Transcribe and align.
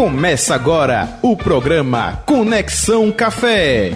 Começa 0.00 0.54
agora 0.54 1.18
o 1.20 1.36
programa 1.36 2.22
Conexão 2.24 3.12
Café. 3.12 3.92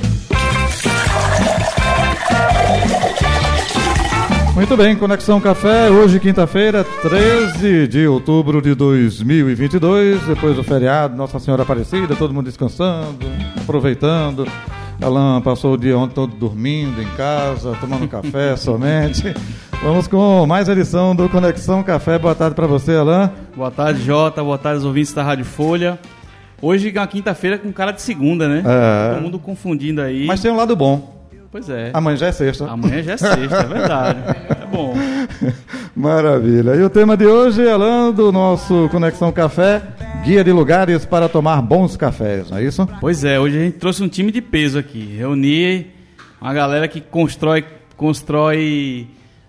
Muito 4.55 4.77
bem, 4.77 4.97
Conexão 4.97 5.41
Café, 5.41 5.89
hoje 5.89 6.21
quinta-feira, 6.21 6.85
13 6.85 7.89
de 7.89 8.07
outubro 8.07 8.61
de 8.61 8.75
2022, 8.75 10.21
depois 10.25 10.57
do 10.57 10.63
feriado, 10.63 11.17
Nossa 11.17 11.39
Senhora 11.39 11.63
Aparecida, 11.63 12.15
todo 12.15 12.35
mundo 12.35 12.45
descansando, 12.45 13.27
aproveitando. 13.63 14.47
Alan 15.05 15.43
passou 15.43 15.75
o 15.75 15.77
dia 15.77 15.99
ontem 15.99 16.15
todo 16.15 16.35
dormindo 16.35 17.03
em 17.03 17.09
casa, 17.11 17.77
tomando 17.79 18.09
café 18.09 18.57
somente. 18.57 19.35
Vamos 19.83 20.09
com 20.09 20.47
mais 20.47 20.67
edição 20.67 21.15
do 21.15 21.29
Conexão 21.29 21.83
Café. 21.83 22.19
Boa 22.19 22.35
tarde 22.35 22.57
para 22.57 22.67
você, 22.67 22.97
Alan. 22.97 23.31
Boa 23.55 23.71
tarde, 23.71 24.03
Jota. 24.03 24.43
Boa 24.43 24.57
tarde 24.57 24.79
aos 24.79 24.87
ouvintes 24.87 25.13
da 25.13 25.23
Rádio 25.23 25.45
Folha. 25.45 25.99
Hoje 26.63 26.91
é 26.95 26.99
uma 26.99 27.07
quinta-feira 27.07 27.59
com 27.59 27.71
cara 27.71 27.93
de 27.93 28.01
segunda, 28.01 28.49
né? 28.49 28.63
É. 28.65 29.13
Todo 29.13 29.23
mundo 29.23 29.39
confundindo 29.39 30.01
aí. 30.01 30.25
Mas 30.25 30.41
tem 30.41 30.51
um 30.51 30.57
lado 30.57 30.75
bom. 30.75 31.15
Pois 31.53 31.69
é. 31.69 31.91
Amanhã 31.93 32.17
já 32.17 32.27
é 32.29 32.33
sexta. 32.33 32.67
Amanhã 32.67 33.03
já 33.03 33.13
é 33.13 33.17
sexta, 33.19 33.57
é 33.59 33.65
verdade. 33.65 34.19
É 34.75 34.77
bom. 34.77 34.95
Maravilha. 35.95 36.75
E 36.75 36.83
o 36.83 36.91
tema 36.91 37.17
de 37.17 37.25
hoje, 37.25 37.69
Alan, 37.69 38.11
do 38.11 38.33
nosso 38.33 38.89
Conexão 38.91 39.31
Café, 39.31 39.81
guia 40.25 40.43
de 40.43 40.51
lugares 40.51 41.05
para 41.05 41.29
tomar 41.29 41.63
bons 41.63 41.97
cafés, 41.97 42.51
não 42.51 42.59
é 42.59 42.65
isso? 42.65 42.89
Pois 43.01 43.23
é, 43.23 43.39
hoje 43.39 43.57
a 43.57 43.61
gente 43.61 43.79
trouxe 43.79 44.03
um 44.03 44.09
time 44.09 44.33
de 44.33 44.43
peso 44.43 44.77
aqui. 44.77 45.15
Reuni 45.17 45.87
uma 46.41 46.53
galera 46.53 46.89
que 46.89 47.01
constrói, 47.01 47.65
constrói 47.97 49.07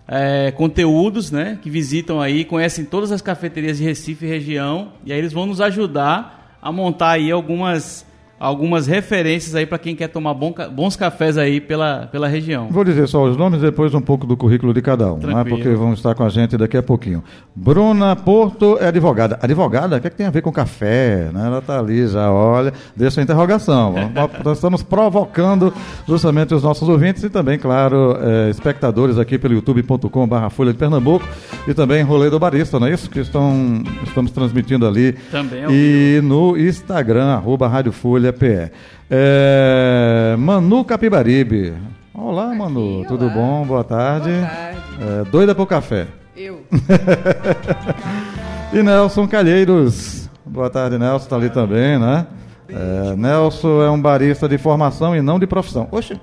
é, 0.08 0.52
conteúdos, 0.52 1.32
né? 1.32 1.58
Que 1.62 1.70
visitam 1.70 2.22
aí, 2.22 2.46
conhecem 2.46 2.86
todas 2.86 3.12
as 3.12 3.22
cafeterias 3.22 3.80
de 3.80 3.84
Recife 3.84 4.26
e 4.26 4.30
região. 4.30 4.94
E 5.04 5.12
aí 5.12 5.18
eles 5.18 5.34
vão 5.34 5.48
nos 5.48 5.60
ajudar 5.60 6.58
a 6.62 6.72
montar 6.72 7.12
aí 7.12 7.32
algumas 7.32 8.06
algumas 8.40 8.86
referências 8.86 9.56
aí 9.56 9.66
para 9.66 9.78
quem 9.78 9.96
quer 9.96 10.08
tomar 10.08 10.34
bons 10.34 10.96
cafés 10.96 11.38
aí 11.38 11.62
pela, 11.62 12.08
pela 12.12 12.28
região. 12.28 12.68
Vou 12.70 12.84
dizer 12.84 13.08
só 13.08 13.24
os 13.24 13.38
nomes 13.38 13.60
e 13.60 13.66
depois 13.66 13.94
um 13.94 14.02
pouco 14.02 14.28
do 14.28 14.36
currículo 14.36 14.74
de 14.74 14.82
cada 14.82 15.14
um, 15.14 15.18
né? 15.18 15.44
porque 15.48 15.70
vão 15.70 15.94
estar 15.94 16.14
com 16.14 16.24
a 16.24 16.30
gente 16.30 16.58
daqui 16.58 16.78
a 16.78 16.84
pouquinho. 16.84 17.24
Bruna 17.56 18.16
Porto 18.16 18.78
é 18.80 18.88
advogada. 18.88 19.40
Advogada, 19.42 19.98
o 19.98 20.02
que, 20.02 20.08
é 20.08 20.10
que 20.10 20.16
tem 20.16 20.28
a 20.28 20.32
ver 20.32 20.42
com 20.42 20.52
café? 20.52 21.30
Né? 21.34 21.46
Ela 21.46 21.60
está 21.60 21.80
ali 21.80 22.08
já, 22.08 22.32
olha, 22.32 22.74
deixa 22.96 23.22
a 23.22 23.24
interrogação. 23.24 23.96
Nós 24.44 24.58
estamos 24.58 24.84
provocando 24.84 25.74
justamente 26.08 26.54
os 26.54 26.64
nossos 26.64 26.88
ouvintes 26.88 27.24
e 27.24 27.30
também, 27.30 27.58
claro, 27.58 28.18
é, 28.22 28.50
espectadores 28.50 29.18
aqui 29.18 29.38
pelo 29.38 29.54
youtube.com 29.54 30.28
barra 30.28 30.50
Folha 30.50 30.74
de 30.74 30.78
Pernambuco 30.78 31.26
e 31.68 31.74
também 31.74 32.04
Rolê 32.04 32.30
do 32.30 32.38
Barista, 32.38 32.80
não 32.80 32.88
é 32.88 32.94
isso? 32.94 33.10
Que 33.10 33.20
estão, 33.20 33.82
estamos 34.04 34.32
transmitindo 34.32 34.86
ali. 34.86 35.14
Também 35.32 35.64
é 35.64 35.68
E 35.72 36.22
no 36.22 36.58
Instagram, 36.58 37.28
arroba 37.28 37.68
Rádio 37.68 37.92
Folha 37.92 38.25
PE. 38.34 38.72
É, 39.10 40.36
Manu 40.38 40.84
Capibaribe. 40.84 41.74
Olá, 42.14 42.54
Manu. 42.56 43.00
Aqui, 43.00 43.08
Tudo 43.08 43.26
olá. 43.26 43.34
bom? 43.34 43.66
Boa 43.66 43.84
tarde. 43.84 44.30
Boa 44.30 44.48
tarde. 44.48 44.80
É, 45.02 45.24
doida 45.30 45.54
pro 45.54 45.66
café. 45.66 46.08
Eu. 46.36 46.62
e 48.74 48.82
Nelson 48.82 49.28
Calheiros. 49.28 50.30
Boa 50.46 50.70
tarde, 50.70 50.98
Nelson. 50.98 51.26
Está 51.26 51.36
ali 51.36 51.50
também, 51.50 52.00
né? 52.00 52.26
É, 52.70 53.16
Nelson 53.16 53.84
é 53.84 53.90
um 53.90 54.02
barista 54.02 54.48
de 54.48 54.58
formação 54.58 55.16
e 55.16 55.22
não 55.22 55.40
de 55.40 55.46
profissão. 55.46 55.88
Oxe. 55.92 56.20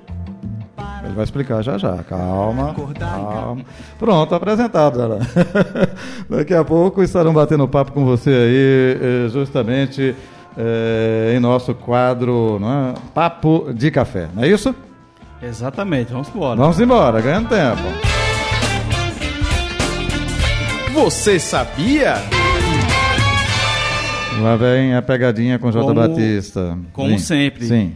Ele 1.04 1.14
vai 1.14 1.24
explicar 1.24 1.62
já 1.62 1.76
já. 1.76 1.98
Calma. 2.04 2.74
calma. 2.98 3.62
Pronto, 3.98 4.34
apresentado. 4.34 5.00
Ela. 5.00 5.18
Daqui 6.28 6.54
a 6.54 6.64
pouco 6.64 7.02
estarão 7.02 7.32
batendo 7.32 7.66
papo 7.68 7.92
com 7.92 8.04
você 8.04 8.30
aí, 8.30 9.26
eh, 9.26 9.28
justamente 9.28 10.14
é, 10.56 11.34
em 11.36 11.40
nosso 11.40 11.74
quadro 11.74 12.60
é? 12.62 12.94
Papo 13.14 13.72
de 13.72 13.90
Café, 13.90 14.28
não 14.34 14.42
é 14.42 14.48
isso? 14.48 14.74
Exatamente, 15.42 16.12
vamos 16.12 16.28
embora. 16.28 16.56
Vamos 16.56 16.80
embora, 16.80 17.20
ganhando 17.20 17.48
tempo. 17.48 17.82
Você 20.94 21.38
sabia? 21.38 22.14
Lá 24.40 24.56
vem 24.56 24.94
a 24.94 25.02
pegadinha 25.02 25.58
com 25.58 25.70
Jota 25.72 25.94
Batista. 25.94 26.78
Como 26.92 27.08
Vem. 27.08 27.18
sempre. 27.18 27.64
Sim. 27.64 27.94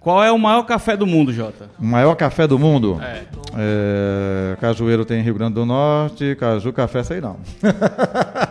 Qual 0.00 0.22
é 0.22 0.30
o 0.30 0.38
maior 0.38 0.62
café 0.62 0.96
do 0.96 1.06
mundo, 1.06 1.32
Jota? 1.32 1.68
O 1.78 1.84
maior 1.84 2.14
café 2.14 2.46
do 2.46 2.58
mundo? 2.58 3.00
É. 3.02 3.24
é 3.56 4.56
Cajueiro 4.60 5.04
tem 5.04 5.20
Rio 5.22 5.34
Grande 5.34 5.54
do 5.54 5.66
Norte, 5.66 6.36
Caju 6.36 6.72
Café 6.72 7.02
sei 7.02 7.20
não. 7.20 7.36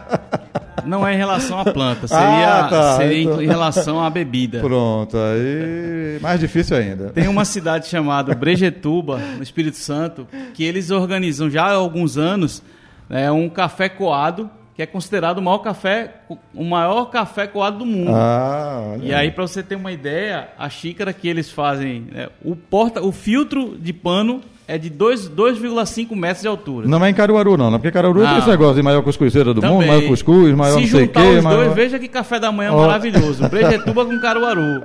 Não 0.88 1.08
é 1.08 1.14
em 1.14 1.18
relação 1.18 1.60
à 1.60 1.66
planta, 1.66 2.08
seria, 2.08 2.60
ah, 2.60 2.68
tá. 2.70 2.98
seria 2.98 3.24
então... 3.24 3.42
em 3.42 3.48
relação 3.48 4.04
à 4.04 4.10
bebida. 4.10 4.60
Pronto, 4.60 5.18
aí 5.18 6.20
mais 6.22 6.40
difícil 6.40 6.78
ainda. 6.78 7.10
Tem 7.10 7.28
uma 7.28 7.46
cidade 7.46 7.88
chamada 7.88 8.34
Brejetuba, 8.34 9.18
no 9.18 9.44
Espírito 9.44 9.78
Santo, 9.78 10.28
que 10.54 10.64
eles 10.64 10.92
organizam 10.92 11.50
já 11.50 11.66
há 11.66 11.74
alguns 11.74 12.18
anos 12.18 12.64
é, 13.10 13.32
um 13.32 13.50
café 13.50 13.90
coado 13.90 14.50
que 14.78 14.84
é 14.84 14.86
considerado 14.86 15.40
o 15.40 15.42
maior 15.42 15.58
café, 15.58 16.18
o 16.54 16.64
maior 16.64 17.06
café 17.06 17.48
coado 17.48 17.80
do 17.80 17.86
mundo. 17.86 18.12
Ah, 18.14 18.96
e 19.02 19.12
aí, 19.12 19.32
para 19.32 19.48
você 19.48 19.64
ter 19.64 19.74
uma 19.74 19.92
ideia, 19.92 20.50
a 20.56 20.70
xícara 20.70 21.12
que 21.12 21.28
eles 21.28 21.50
fazem, 21.50 22.02
né, 22.12 22.30
o 22.46 22.56
porta, 22.56 23.02
o 23.02 23.12
filtro 23.12 23.76
de 23.76 23.92
pano 23.92 24.40
é 24.68 24.78
de 24.78 24.92
2,5 24.92 26.16
metros 26.16 26.42
de 26.42 26.48
altura. 26.48 26.88
Não 26.88 27.04
é 27.04 27.10
em 27.10 27.14
Caruaru, 27.14 27.56
não, 27.56 27.72
né? 27.72 27.78
Porque 27.78 27.92
Caruaru 27.92 28.20
não. 28.20 28.28
tem 28.28 28.40
esse 28.40 28.50
negócio 28.50 28.76
de 28.76 28.84
maior 28.84 29.02
cuscuzeira 29.02 29.54
do 29.54 29.62
Também. 29.62 29.78
mundo, 29.78 29.88
maior 29.88 30.08
cuscuz, 30.08 30.54
maior 30.54 30.76
Se 30.76 30.82
não 30.82 30.88
sei 30.88 31.06
o 31.06 31.08
quê. 31.08 31.20
Os 31.20 31.44
maior... 31.44 31.64
dois, 31.64 31.76
veja 31.76 31.98
que 31.98 32.08
café 32.10 32.40
da 32.40 32.52
manhã 32.52 32.74
oh. 32.74 32.82
maravilhoso. 32.82 33.48
Brejetuba 33.50 34.06
com 34.06 34.20
Caruaru. 34.20 34.84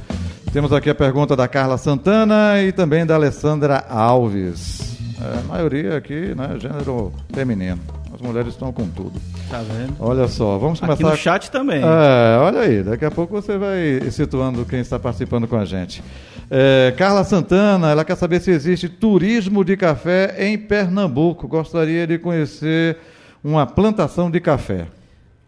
Temos 0.53 0.71
aqui 0.71 0.89
a 0.89 0.95
pergunta 0.95 1.35
da 1.35 1.49
Carla 1.49 1.77
Santana 1.77 2.61
e 2.61 2.71
também 2.71 3.05
da 3.05 3.15
Alessandra 3.15 3.83
Alves. 3.89 4.95
É, 5.21 5.39
a 5.39 5.43
maioria 5.43 5.97
aqui, 5.97 6.33
né, 6.33 6.55
gênero 6.57 7.11
feminino. 7.33 7.81
As 8.13 8.21
mulheres 8.21 8.53
estão 8.53 8.71
com 8.71 8.87
tudo. 8.87 9.19
Tá 9.49 9.61
vendo? 9.61 9.95
Olha 9.99 10.27
só, 10.27 10.57
vamos 10.57 10.79
começar. 10.79 10.93
Aqui 10.93 11.03
no 11.03 11.15
chat 11.15 11.49
também. 11.49 11.81
É, 11.81 12.37
olha 12.39 12.59
aí, 12.61 12.83
daqui 12.83 13.05
a 13.05 13.11
pouco 13.11 13.33
você 13.33 13.57
vai 13.57 14.11
situando 14.11 14.65
quem 14.65 14.79
está 14.79 14.99
participando 14.99 15.47
com 15.47 15.55
a 15.55 15.63
gente. 15.63 16.03
É, 16.51 16.93
Carla 16.97 17.23
Santana, 17.23 17.89
ela 17.89 18.03
quer 18.03 18.15
saber 18.15 18.41
se 18.41 18.51
existe 18.51 18.89
turismo 18.89 19.63
de 19.63 19.77
café 19.77 20.35
em 20.37 20.57
Pernambuco. 20.57 21.47
Gostaria 21.47 22.05
de 22.05 22.17
conhecer 22.17 22.97
uma 23.41 23.65
plantação 23.65 24.29
de 24.29 24.41
café. 24.41 24.87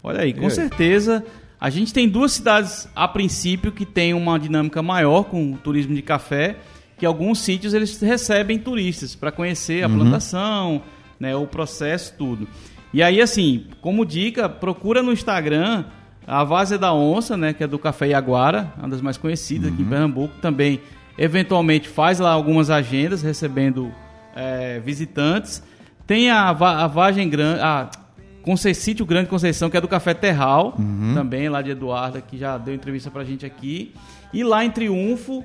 Olha 0.02 0.22
aí, 0.22 0.34
com 0.34 0.46
aí? 0.46 0.52
certeza. 0.52 1.24
A 1.60 1.70
gente 1.70 1.94
tem 1.94 2.08
duas 2.08 2.32
cidades, 2.32 2.88
a 2.96 3.06
princípio, 3.06 3.72
que 3.72 3.86
tem 3.86 4.14
uma 4.14 4.40
dinâmica 4.40 4.82
maior 4.82 5.24
com 5.24 5.52
o 5.54 5.58
turismo 5.58 5.94
de 5.94 6.02
café, 6.02 6.56
que 6.98 7.06
alguns 7.06 7.40
sítios 7.40 7.74
eles 7.74 8.00
recebem 8.00 8.58
turistas 8.58 9.14
para 9.14 9.30
conhecer 9.30 9.84
a 9.84 9.88
uhum. 9.88 10.00
plantação, 10.00 10.82
né, 11.20 11.36
o 11.36 11.46
processo, 11.46 12.14
tudo. 12.18 12.48
E 12.94 13.04
aí, 13.04 13.22
assim, 13.22 13.68
como 13.82 14.06
dica, 14.06 14.50
procura 14.50 15.04
no 15.04 15.12
Instagram 15.12 15.86
a 16.26 16.44
Várzea 16.44 16.78
da 16.78 16.94
Onça, 16.94 17.36
né, 17.36 17.54
que 17.54 17.64
é 17.64 17.68
do 17.68 17.80
Café 17.80 18.10
Iaguara, 18.10 18.72
uma 18.78 18.90
das 18.90 19.02
mais 19.02 19.18
conhecidas 19.18 19.68
uhum. 19.68 19.74
aqui 19.74 19.82
em 19.82 19.86
uhum. 19.86 19.90
Pernambuco, 19.90 20.34
também 20.42 20.80
eventualmente 21.18 21.90
faz 21.90 22.20
lá 22.20 22.32
algumas 22.32 22.70
agendas 22.70 23.22
recebendo 23.22 23.92
é, 24.36 24.80
visitantes. 24.80 25.64
Tem 26.06 26.30
a, 26.30 26.50
a 26.50 26.88
Vagem 26.88 27.28
Grande, 27.30 27.62
a 27.62 27.90
Conce, 28.42 28.74
Sítio 28.74 29.06
Grande 29.06 29.28
Conceição, 29.28 29.70
que 29.70 29.78
é 29.78 29.82
do 29.82 29.88
Café 29.88 30.14
Terral, 30.14 30.76
uhum. 30.78 31.14
também 31.14 31.50
lá 31.50 31.62
de 31.62 31.72
Eduarda, 31.72 32.22
que 32.22 32.38
já 32.38 32.58
deu 32.58 32.74
entrevista 32.74 33.12
pra 33.12 33.24
gente 33.24 33.46
aqui. 33.46 33.94
E 34.34 34.44
lá 34.44 34.64
em 34.64 34.72
Triunfo, 34.72 35.44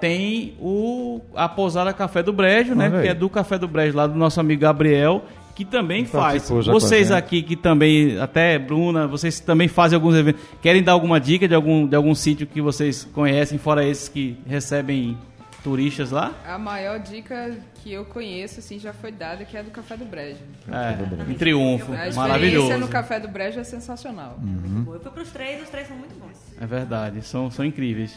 tem 0.00 0.54
o, 0.60 1.20
a 1.34 1.48
pousada 1.48 1.92
Café 1.92 2.22
do 2.22 2.32
Brejo, 2.32 2.74
né? 2.74 2.90
Que 3.02 3.08
é 3.08 3.14
do 3.14 3.28
Café 3.28 3.58
do 3.58 3.68
Brejo, 3.68 3.96
lá 3.96 4.06
do 4.06 4.18
nosso 4.18 4.40
amigo 4.40 4.62
Gabriel, 4.62 5.24
que 5.58 5.64
também 5.64 6.04
faz. 6.04 6.48
Vocês 6.48 7.10
aqui 7.10 7.42
que 7.42 7.56
também, 7.56 8.16
até 8.20 8.56
Bruna, 8.60 9.08
vocês 9.08 9.40
também 9.40 9.66
fazem 9.66 9.96
alguns 9.96 10.14
eventos. 10.14 10.40
Querem 10.62 10.84
dar 10.84 10.92
alguma 10.92 11.18
dica 11.18 11.48
de 11.48 11.54
algum, 11.54 11.84
de 11.84 11.96
algum 11.96 12.14
sítio 12.14 12.46
que 12.46 12.60
vocês 12.60 13.02
conhecem, 13.12 13.58
fora 13.58 13.84
esses 13.84 14.08
que 14.08 14.38
recebem 14.46 15.18
turistas 15.64 16.12
lá? 16.12 16.32
A 16.46 16.56
maior 16.58 17.00
dica 17.00 17.56
que 17.82 17.92
eu 17.92 18.04
conheço, 18.04 18.60
assim, 18.60 18.78
já 18.78 18.92
foi 18.92 19.10
dada, 19.10 19.44
que 19.44 19.56
é 19.56 19.62
do 19.64 19.72
Café 19.72 19.96
do 19.96 20.04
Brejo. 20.04 20.38
É, 20.70 21.28
em 21.28 21.34
Triunfo, 21.34 21.92
a 21.92 22.14
maravilhoso. 22.14 22.74
A 22.74 22.78
no 22.78 22.86
Café 22.86 23.18
do 23.18 23.26
Brejo 23.26 23.58
é 23.58 23.64
sensacional. 23.64 24.38
Uhum. 24.40 24.84
Eu 24.94 25.00
fui 25.00 25.10
para 25.10 25.22
os 25.24 25.30
três, 25.30 25.60
os 25.60 25.68
três 25.70 25.88
são 25.88 25.96
muito 25.96 26.14
bons. 26.20 26.38
É 26.60 26.66
verdade, 26.66 27.20
são, 27.22 27.50
são 27.50 27.64
incríveis. 27.64 28.14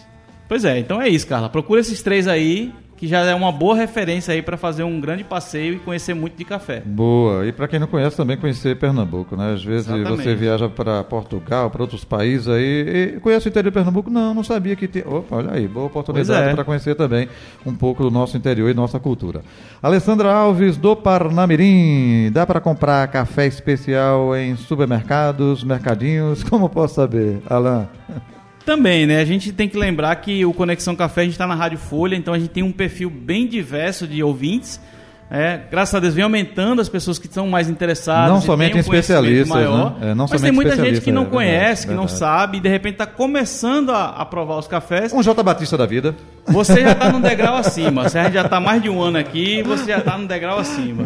Pois 0.48 0.64
é, 0.64 0.78
então 0.78 1.02
é 1.02 1.10
isso, 1.10 1.26
Carla. 1.26 1.50
Procura 1.50 1.82
esses 1.82 2.04
três 2.04 2.28
aí, 2.28 2.72
que 3.02 3.08
já 3.08 3.22
é 3.22 3.34
uma 3.34 3.52
boa 3.52 3.76
referência 3.76 4.32
aí 4.32 4.44
para 4.44 4.56
fazer 4.56 4.84
um 4.84 5.02
grande 5.02 5.24
passeio 5.24 5.74
e 5.74 5.80
conhecer 5.80 6.14
muito 6.14 6.38
de 6.38 6.46
café. 6.46 6.84
Boa. 6.86 7.48
E 7.48 7.52
para 7.52 7.68
quem 7.68 7.80
não 7.80 7.88
conhece 7.88 8.16
também 8.16 8.38
conhecer 8.38 8.78
Pernambuco, 8.78 9.36
né? 9.36 9.56
Às 9.56 9.64
vezes 9.64 9.88
Exatamente. 9.88 10.22
você 10.22 10.36
viaja 10.36 10.70
para 10.70 11.04
Portugal, 11.04 11.72
para 11.72 11.82
outros 11.82 12.04
países 12.06 12.48
aí 12.48 13.16
e 13.16 13.20
conhece 13.20 13.48
o 13.48 13.50
interior 13.50 13.72
de 13.72 13.74
Pernambuco? 13.74 14.12
Não, 14.12 14.36
não 14.36 14.44
sabia 14.44 14.76
que 14.76 14.88
tinha. 14.88 15.04
Opa, 15.08 15.38
olha 15.38 15.52
aí, 15.52 15.68
boa 15.68 15.88
oportunidade 15.88 16.50
é. 16.50 16.54
para 16.54 16.64
conhecer 16.64 16.94
também 16.94 17.28
um 17.66 17.74
pouco 17.74 18.04
do 18.04 18.12
nosso 18.12 18.38
interior 18.38 18.70
e 18.70 18.74
nossa 18.76 19.00
cultura. 19.00 19.42
Alessandra 19.82 20.32
Alves 20.32 20.78
do 20.78 20.96
Parnamirim, 20.96 22.30
dá 22.32 22.46
para 22.46 22.62
comprar 22.62 23.08
café 23.08 23.48
especial 23.48 24.36
em 24.36 24.56
supermercados, 24.56 25.64
mercadinhos? 25.64 26.44
Como 26.46 26.70
posso 26.70 26.94
saber, 26.94 27.42
Alain? 27.50 27.88
Também, 28.66 29.06
né? 29.06 29.20
A 29.20 29.26
gente 29.26 29.52
tem 29.52 29.68
que 29.68 29.78
lembrar 29.78 30.16
que 30.18 30.46
o 30.46 30.54
Conexão 30.54 30.96
Café 30.96 31.22
a 31.22 31.24
gente 31.24 31.34
está 31.34 31.48
na 31.48 31.56
Rádio 31.56 31.78
Folha, 31.78 32.16
então 32.16 32.34
a 32.34 32.40
gente 32.40 32.50
tem 32.50 32.64
um 32.64 32.72
perfil 32.72 33.10
bem 33.10 33.48
diverso 33.48 34.08
de 34.08 34.24
ouvintes. 34.24 34.80
É, 35.34 35.62
graças 35.72 35.96
a 35.96 36.00
Deus 36.02 36.14
vem 36.14 36.26
aumentando 36.26 36.82
as 36.82 36.90
pessoas 36.90 37.18
que 37.18 37.26
estão 37.26 37.48
mais 37.48 37.70
interessadas. 37.70 38.30
Não 38.30 38.42
somente 38.42 38.74
um 38.74 38.78
em 38.78 38.80
especialistas, 38.82 39.48
maior, 39.48 39.98
né? 39.98 40.12
é, 40.12 40.14
não 40.14 40.28
Mas 40.30 40.42
tem 40.42 40.52
muita 40.52 40.76
gente 40.76 41.00
que 41.00 41.10
não 41.10 41.24
é, 41.24 41.26
conhece, 41.26 41.64
verdade, 41.64 41.88
que 41.88 41.94
não 41.94 42.06
verdade. 42.06 42.20
sabe, 42.20 42.58
e 42.58 42.60
de 42.60 42.68
repente 42.68 42.96
está 42.96 43.06
começando 43.06 43.92
a, 43.92 44.08
a, 44.08 44.26
provar 44.26 44.58
os 44.58 44.68
cafés. 44.68 45.14
Um 45.14 45.24
J 45.24 45.42
Batista 45.42 45.78
da 45.78 45.86
vida. 45.86 46.14
Você 46.48 46.82
já 46.82 46.92
está 46.92 47.10
num 47.10 47.22
degrau 47.22 47.56
acima. 47.56 48.10
Você 48.10 48.30
já 48.30 48.42
está 48.42 48.60
mais 48.60 48.82
de 48.82 48.90
um 48.90 49.02
ano 49.02 49.18
aqui, 49.18 49.64
você 49.64 49.86
já 49.86 50.00
está 50.00 50.18
num 50.18 50.26
degrau 50.26 50.60
acima. 50.60 51.06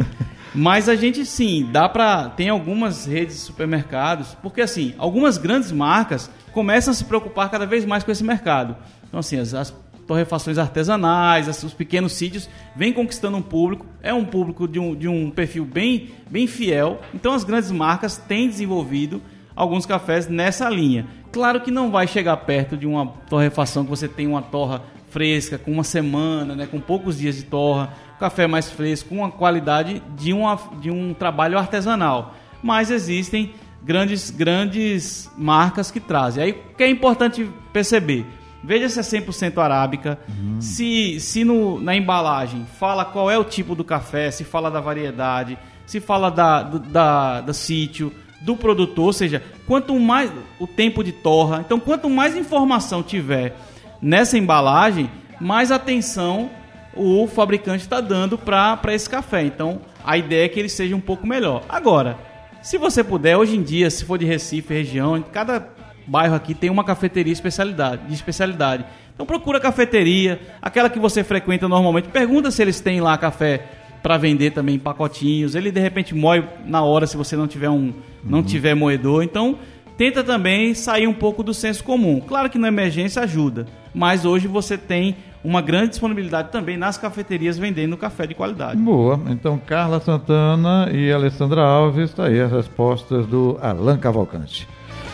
Mas 0.56 0.90
a 0.90 0.96
gente 0.96 1.24
sim, 1.24 1.70
dá 1.72 1.88
para 1.88 2.30
tem 2.30 2.50
algumas 2.50 3.06
redes 3.06 3.36
de 3.36 3.42
supermercados, 3.42 4.36
porque 4.42 4.62
assim, 4.62 4.96
algumas 4.98 5.38
grandes 5.38 5.72
marcas 5.72 6.32
começam 6.56 6.92
a 6.92 6.96
se 6.96 7.04
preocupar 7.04 7.52
cada 7.52 7.66
vez 7.66 7.86
mais 7.86 8.02
com 8.02 8.12
esse 8.12 8.24
mercado. 8.24 8.78
Então 9.10 9.20
assim, 9.20 9.38
as, 9.38 9.54
as 9.54 9.76
torrefações 10.08 10.58
artesanais, 10.58 11.50
os 11.64 11.74
pequenos 11.74 12.14
sítios 12.14 12.50
vêm 12.78 12.94
conquistando 12.94 13.36
um 13.36 13.42
público, 13.42 13.86
é 14.02 14.14
um 14.14 14.24
público 14.24 14.66
de 14.66 14.80
um, 14.80 14.96
de 14.96 15.10
um 15.10 15.30
perfil 15.30 15.66
bem, 15.66 16.12
bem 16.30 16.48
fiel. 16.48 17.02
Então 17.14 17.34
as 17.34 17.44
grandes 17.44 17.72
marcas 17.72 18.16
têm 18.16 18.48
desenvolvido 18.48 19.22
alguns 19.54 19.86
cafés 19.86 20.30
nessa 20.30 20.70
linha. 20.70 21.06
Claro 21.30 21.60
que 21.60 21.70
não 21.70 21.92
vai 21.92 22.08
chegar 22.08 22.38
perto 22.38 22.78
de 22.78 22.88
uma 22.88 23.06
torrefação 23.30 23.84
que 23.84 23.90
você 23.90 24.08
tem 24.08 24.26
uma 24.26 24.42
torra 24.42 24.82
fresca, 25.10 25.58
com 25.58 25.72
uma 25.72 25.84
semana, 25.84 26.56
né, 26.56 26.68
com 26.68 26.80
poucos 26.80 27.18
dias 27.18 27.36
de 27.36 27.44
torra, 27.44 27.94
café 28.18 28.48
mais 28.48 28.72
fresco, 28.72 29.10
com 29.10 29.26
a 29.26 29.32
qualidade 29.32 30.02
de, 30.16 30.32
uma, 30.32 30.58
de 30.80 30.90
um 30.90 31.14
trabalho 31.14 31.58
artesanal. 31.58 32.34
Mas 32.64 32.90
existem 32.90 33.54
grandes, 33.86 34.32
grandes 34.32 35.32
marcas 35.38 35.92
que 35.92 36.00
trazem. 36.00 36.44
Aí 36.44 36.52
o 36.52 36.76
que 36.76 36.84
é 36.84 36.90
importante 36.90 37.48
perceber? 37.72 38.26
Veja 38.64 38.90
se 38.90 39.00
é 39.00 39.22
100% 39.22 39.60
arábica, 39.60 40.18
uhum. 40.28 40.60
se, 40.60 41.20
se 41.20 41.44
no, 41.44 41.80
na 41.80 41.96
embalagem 41.96 42.66
fala 42.80 43.06
qual 43.06 43.30
é 43.30 43.38
o 43.38 43.44
tipo 43.44 43.76
do 43.76 43.84
café, 43.84 44.32
se 44.32 44.44
fala 44.44 44.72
da 44.72 44.82
variedade, 44.82 45.56
se 45.86 46.00
fala 46.00 46.32
da, 46.32 46.64
do, 46.64 46.80
da, 46.80 47.42
da 47.42 47.54
sítio, 47.54 48.12
do 48.42 48.56
produtor, 48.56 49.06
ou 49.06 49.14
seja, 49.14 49.44
quanto 49.68 49.98
mais 50.00 50.32
o 50.60 50.66
tempo 50.66 51.04
de 51.04 51.12
torra, 51.12 51.62
então 51.64 51.80
quanto 51.80 52.10
mais 52.10 52.36
informação 52.36 53.04
tiver 53.04 53.56
nessa 54.02 54.36
embalagem, 54.36 55.12
mais 55.40 55.72
atenção 55.72 56.50
o 56.96 57.28
fabricante 57.28 57.84
está 57.84 58.00
dando 58.00 58.38
para 58.38 58.94
esse 58.94 59.10
café. 59.10 59.44
Então, 59.44 59.82
a 60.04 60.18
ideia 60.18 60.46
é 60.46 60.50
que 60.50 60.60
ele 60.60 60.70
seja 60.70 60.96
um 60.96 61.02
pouco 61.02 61.28
melhor. 61.28 61.64
Agora, 61.68 62.18
se 62.66 62.80
você 62.80 63.04
puder, 63.04 63.38
hoje 63.38 63.56
em 63.56 63.62
dia, 63.62 63.92
se 63.92 64.04
for 64.04 64.18
de 64.18 64.26
Recife, 64.26 64.74
região, 64.74 65.24
cada 65.32 65.70
bairro 66.08 66.34
aqui 66.34 66.56
tem 66.56 66.72
uma 66.72 66.84
cafeteria 66.84 67.32
especialidade, 67.32 68.08
de 68.08 68.14
especialidade. 68.16 68.84
Então 69.14 69.24
procura 69.24 69.60
a 69.60 69.62
cafeteria, 69.62 70.42
aquela 70.60 70.90
que 70.90 70.98
você 70.98 71.24
frequenta 71.24 71.68
normalmente, 71.70 72.08
pergunta 72.08 72.50
se 72.50 72.64
eles 72.64 72.80
têm 72.80 73.00
lá 73.00 73.16
café 73.20 73.68
para 74.02 74.18
vender 74.18 74.50
também 74.50 74.78
em 74.78 74.80
pacotinhos. 74.80 75.54
Ele 75.54 75.70
de 75.72 75.80
repente 75.80 76.16
moe 76.16 76.44
na 76.66 76.82
hora 76.82 77.06
se 77.06 77.16
você 77.16 77.36
não 77.36 77.48
tiver 77.48 77.70
um, 77.70 77.94
não 78.24 78.40
uhum. 78.40 78.44
tiver 78.44 78.74
moedor. 78.74 79.22
Então, 79.22 79.60
tenta 79.96 80.24
também 80.24 80.74
sair 80.74 81.06
um 81.06 81.14
pouco 81.14 81.44
do 81.44 81.54
senso 81.54 81.84
comum. 81.84 82.20
Claro 82.20 82.50
que 82.50 82.58
na 82.58 82.70
emergência 82.70 83.22
ajuda, 83.22 83.68
mas 83.94 84.26
hoje 84.26 84.48
você 84.48 84.76
tem 84.76 85.16
uma 85.46 85.62
grande 85.62 85.90
disponibilidade 85.90 86.50
também 86.52 86.76
nas 86.76 86.98
cafeterias 86.98 87.58
vendendo 87.58 87.96
café 87.96 88.26
de 88.26 88.34
qualidade. 88.34 88.78
Boa. 88.82 89.20
Então, 89.30 89.60
Carla 89.66 90.00
Santana 90.00 90.90
e 90.92 91.12
Alessandra 91.12 91.62
Alves, 91.62 92.10
está 92.10 92.26
aí 92.26 92.42
as 92.42 92.52
respostas 92.52 93.28
do 93.28 93.58
Alan 93.62 93.98
Cavalcante. 93.98 94.68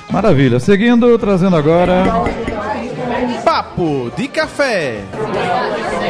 Maravilha. 0.09 0.59
Seguindo, 0.59 1.17
trazendo 1.17 1.55
agora. 1.55 2.03
Papo 3.43 4.11
de 4.15 4.27
Café. 4.27 5.03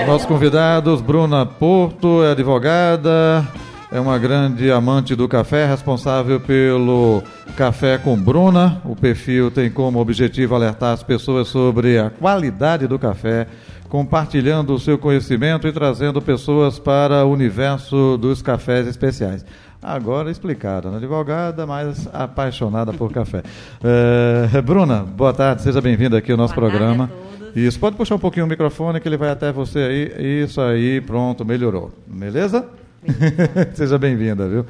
Nossos 0.05 0.27
convidados, 0.27 1.01
Bruna 1.01 1.45
Porto, 1.45 2.23
é 2.23 2.31
advogada, 2.31 3.47
é 3.91 3.99
uma 3.99 4.17
grande 4.17 4.71
amante 4.71 5.15
do 5.15 5.27
café, 5.27 5.65
responsável 5.65 6.39
pelo 6.39 7.21
Café 7.55 7.97
com 7.97 8.15
Bruna. 8.17 8.81
O 8.85 8.95
perfil 8.95 9.51
tem 9.51 9.69
como 9.69 9.99
objetivo 9.99 10.55
alertar 10.55 10.93
as 10.93 11.03
pessoas 11.03 11.47
sobre 11.49 11.99
a 11.99 12.09
qualidade 12.09 12.87
do 12.87 12.97
café, 12.97 13.47
compartilhando 13.91 14.73
o 14.73 14.79
seu 14.79 14.97
conhecimento 14.97 15.67
e 15.67 15.71
trazendo 15.73 16.21
pessoas 16.21 16.79
para 16.79 17.25
o 17.25 17.29
universo 17.33 18.17
dos 18.17 18.41
cafés 18.41 18.87
especiais. 18.87 19.45
Agora 19.83 20.31
explicado, 20.31 20.89
né? 20.89 20.95
advogada, 20.95 21.67
mas 21.67 22.07
apaixonada 22.13 22.93
por 22.93 23.11
café. 23.11 23.43
É, 23.83 24.61
Bruna, 24.61 24.99
boa 24.99 25.33
tarde, 25.33 25.61
seja 25.61 25.81
bem-vinda 25.81 26.17
aqui 26.17 26.31
ao 26.31 26.37
nosso 26.37 26.53
boa 26.55 26.69
programa. 26.69 27.11
Isso, 27.53 27.77
pode 27.77 27.97
puxar 27.97 28.15
um 28.15 28.19
pouquinho 28.19 28.45
o 28.45 28.49
microfone 28.49 28.97
que 29.01 29.09
ele 29.09 29.17
vai 29.17 29.29
até 29.29 29.51
você 29.51 29.79
aí. 29.79 30.43
Isso 30.45 30.61
aí, 30.61 31.01
pronto, 31.01 31.43
melhorou. 31.43 31.91
Beleza? 32.07 32.65
Seja 33.75 33.97
bem-vinda, 33.97 34.47
viu? 34.47 34.65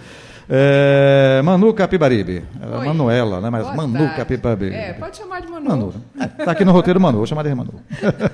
É, 0.50 1.42
Manu 1.44 1.74
Capibaribe. 1.74 2.44
É 2.62 2.86
Manuela, 2.86 3.40
né? 3.40 3.50
Mas 3.50 3.64
Boa 3.64 3.76
Manu 3.76 4.00
tarde. 4.00 4.16
Capibaribe. 4.16 4.76
É, 4.76 4.94
pode 4.94 5.18
chamar 5.18 5.42
de 5.42 5.48
Manu. 5.48 5.70
Manu. 5.70 5.94
É, 6.20 6.28
tá 6.44 6.52
aqui 6.52 6.66
no 6.66 6.72
roteiro 6.72 7.00
Manu, 7.00 7.18
vou 7.18 7.28
chamar 7.28 7.44
de 7.44 7.54
Manu. 7.56 7.74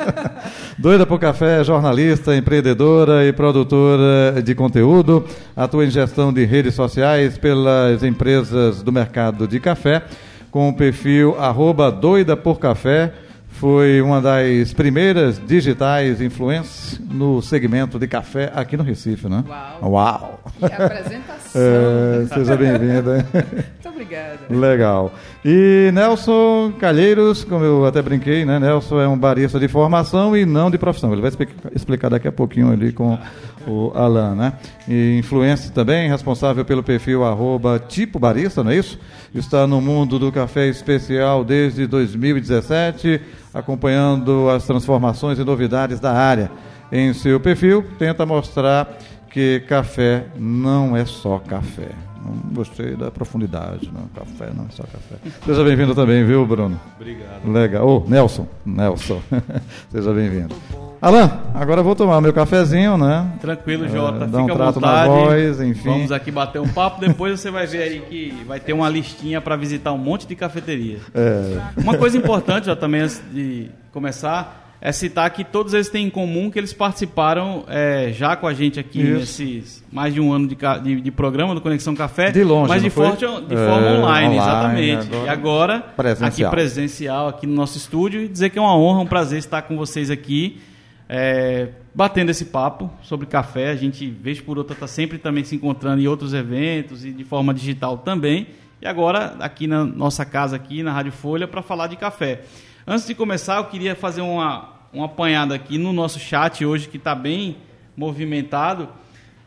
Doida 0.77 1.05
por 1.05 1.19
café, 1.19 1.63
jornalista, 1.63 2.35
empreendedora 2.35 3.25
e 3.25 3.33
produtora 3.33 4.41
de 4.43 4.55
conteúdo. 4.55 5.25
Atua 5.55 5.85
em 5.85 5.89
gestão 5.89 6.33
de 6.33 6.45
redes 6.45 6.73
sociais 6.73 7.37
pelas 7.37 8.03
empresas 8.03 8.81
do 8.81 8.91
mercado 8.91 9.47
de 9.47 9.59
café, 9.59 10.03
com 10.49 10.69
o 10.69 10.73
perfil 10.73 11.35
arroba 11.39 11.91
doida 11.91 12.35
por 12.35 12.59
café 12.59 13.13
foi 13.59 14.01
uma 14.01 14.21
das 14.21 14.71
primeiras 14.71 15.41
digitais 15.45 16.21
influências 16.21 16.99
no 17.09 17.41
segmento 17.41 17.97
de 17.97 18.07
café 18.07 18.51
aqui 18.53 18.77
no 18.77 18.83
Recife, 18.83 19.27
né? 19.27 19.43
Uau! 19.81 19.91
Uau. 19.91 20.39
Que 20.59 20.65
apresentação! 20.65 21.37
É, 21.55 22.27
seja 22.35 22.55
bem-vinda. 22.55 23.25
Muito 23.33 23.89
obrigada. 23.89 24.37
Legal. 24.47 25.11
E 25.43 25.89
Nelson 25.91 26.73
Calheiros, 26.77 27.43
como 27.43 27.63
eu 27.65 27.85
até 27.85 27.99
brinquei, 27.99 28.45
né? 28.45 28.59
Nelson 28.59 29.01
é 29.01 29.07
um 29.07 29.17
barista 29.17 29.59
de 29.59 29.67
formação 29.67 30.37
e 30.37 30.45
não 30.45 30.69
de 30.69 30.77
profissão. 30.77 31.11
Ele 31.11 31.21
vai 31.21 31.31
explicar 31.73 32.09
daqui 32.09 32.27
a 32.27 32.31
pouquinho 32.31 32.71
ali 32.71 32.91
com 32.91 33.17
o 33.65 33.91
Alan, 33.95 34.35
né? 34.35 34.53
E 34.87 35.17
influência 35.17 35.71
também, 35.71 36.09
responsável 36.09 36.63
pelo 36.63 36.83
perfil 36.83 37.23
arroba 37.23 37.79
tipo 37.79 38.19
barista, 38.19 38.63
não 38.63 38.71
é 38.71 38.77
isso? 38.77 38.99
Está 39.33 39.65
no 39.65 39.81
mundo 39.81 40.19
do 40.19 40.31
café 40.31 40.67
especial 40.67 41.43
desde 41.43 41.87
2017 41.87 43.19
acompanhando 43.57 44.49
as 44.49 44.65
transformações 44.65 45.39
e 45.39 45.43
novidades 45.43 45.99
da 45.99 46.13
área. 46.13 46.51
Em 46.91 47.13
seu 47.13 47.39
perfil, 47.39 47.83
tenta 47.97 48.25
mostrar 48.25 48.97
que 49.29 49.59
café 49.67 50.25
não 50.37 50.95
é 50.95 51.05
só 51.05 51.39
café. 51.39 51.89
Não 52.23 52.53
gostei 52.53 52.95
da 52.95 53.11
profundidade, 53.11 53.91
não. 53.93 54.07
Café 54.15 54.51
não 54.55 54.65
é 54.65 54.71
só 54.71 54.83
café. 54.83 55.15
Seja 55.45 55.63
bem-vindo 55.63 55.93
também, 55.93 56.25
viu, 56.25 56.45
Bruno? 56.45 56.79
Obrigado. 56.95 57.51
Legal. 57.51 57.87
Ô, 57.87 58.03
oh, 58.05 58.09
Nelson. 58.09 58.47
Nelson. 58.65 59.21
Seja 59.91 60.13
bem-vindo. 60.13 60.55
Alan, 61.00 61.30
agora 61.54 61.82
eu 61.82 61.84
vou 61.84 61.96
tomar 61.96 62.20
meu 62.22 62.34
cafezinho, 62.34 62.98
né? 62.98 63.27
Tranquilo, 63.39 63.88
Jota. 63.88 64.25
dá 64.25 64.39
um 64.39 64.48
Fica 64.48 64.54
à 64.54 64.56
trato 64.58 64.80
na 64.80 65.06
vontade. 65.06 65.10
voz, 65.27 65.62
enfim. 65.62 65.89
Vamos 65.89 66.12
aqui 66.12 66.32
bater 66.32 66.60
um 66.60 66.68
papo. 66.68 67.00
Depois 67.00 67.39
você 67.39 67.51
vai 67.51 67.68
ver 67.68 67.84
aí 67.84 68.00
que 68.10 68.34
vai 68.48 68.60
ter 68.60 68.74
uma 68.74 68.89
listinha 68.89 69.39
para 69.39 69.56
visitar 69.56 69.94
um 69.94 69.98
monte 69.98 70.25
de 70.25 70.36
cafeterias. 70.36 71.01
É, 71.13 71.60
Uma 71.77 71.96
coisa 71.98 72.18
importante, 72.18 72.66
já 72.66 72.75
também 72.75 73.01
antes 73.01 73.22
de 73.32 73.70
começar, 73.92 74.75
é 74.82 74.92
citar 74.92 75.30
que 75.30 75.44
todos 75.44 75.75
eles 75.75 75.88
têm 75.88 76.08
em 76.08 76.10
comum 76.10 76.50
que 76.50 76.58
eles 76.58 76.74
participaram 76.74 77.63
é, 77.68 78.12
já 78.12 78.36
com 78.36 78.48
a 78.48 78.54
gente 78.56 78.80
aqui 78.80 79.00
Isso. 79.01 79.20
nesses 79.20 79.84
mais 79.92 80.13
de 80.16 80.20
um 80.20 80.34
ano 80.34 80.48
de, 80.48 80.56
de- 80.84 81.01
de 81.01 81.12
programa 81.12 81.54
do 81.54 81.62
Conexão 81.62 81.94
Café. 81.96 82.32
De 82.32 82.44
longe, 82.44 82.70
mas 82.70 82.82
de, 82.82 82.89
forte, 82.89 83.20
de 83.20 83.54
É, 83.54 83.68
forma 83.68 83.88
online, 84.00 84.00
online, 84.00 84.38
exatamente. 84.38 85.08
agora 85.16 85.25
e 85.25 85.30
agora, 85.30 85.80
presencial. 85.96 86.50
aqui 86.50 86.56
presencial, 86.58 87.27
aqui 87.27 87.46
no 87.46 87.54
nosso 87.54 87.77
estúdio, 87.77 88.22
e 88.24 88.27
dizer 88.27 88.50
que 88.50 88.58
é 88.58 88.62
uma 88.62 88.75
honra, 88.75 89.00
um 89.01 89.06
prazer 89.08 89.38
estar 89.38 89.62
com 89.62 89.77
vocês 89.77 90.10
aqui. 90.10 90.60
É, 91.09 91.69
batendo 91.95 92.29
esse 92.29 92.45
papo 92.45 92.91
sobre 93.01 93.25
café, 93.25 93.69
a 93.69 93.75
gente, 93.75 94.09
vez 94.09 94.41
por 94.41 94.57
outra, 94.57 94.73
está 94.73 94.87
sempre 94.87 95.17
também 95.17 95.43
se 95.43 95.55
encontrando 95.55 96.01
em 96.01 96.07
outros 96.07 96.33
eventos 96.33 97.05
e 97.05 97.11
de 97.11 97.23
forma 97.23 97.53
digital 97.53 97.97
também. 97.97 98.47
E 98.81 98.87
agora, 98.87 99.35
aqui 99.39 99.65
na 99.65 99.83
nossa 99.83 100.25
casa, 100.25 100.55
aqui 100.55 100.83
na 100.83 100.91
Rádio 100.91 101.11
Folha, 101.11 101.47
para 101.47 101.61
falar 101.61 101.87
de 101.87 101.95
café. 101.95 102.41
Antes 102.85 103.07
de 103.07 103.15
começar, 103.15 103.57
eu 103.57 103.65
queria 103.65 103.95
fazer 103.95 104.21
uma, 104.21 104.69
uma 104.93 105.05
apanhada 105.05 105.55
aqui 105.55 105.77
no 105.77 105.91
nosso 105.91 106.19
chat 106.19 106.63
hoje, 106.65 106.87
que 106.87 106.97
está 106.97 107.15
bem 107.15 107.57
movimentado. 107.95 108.89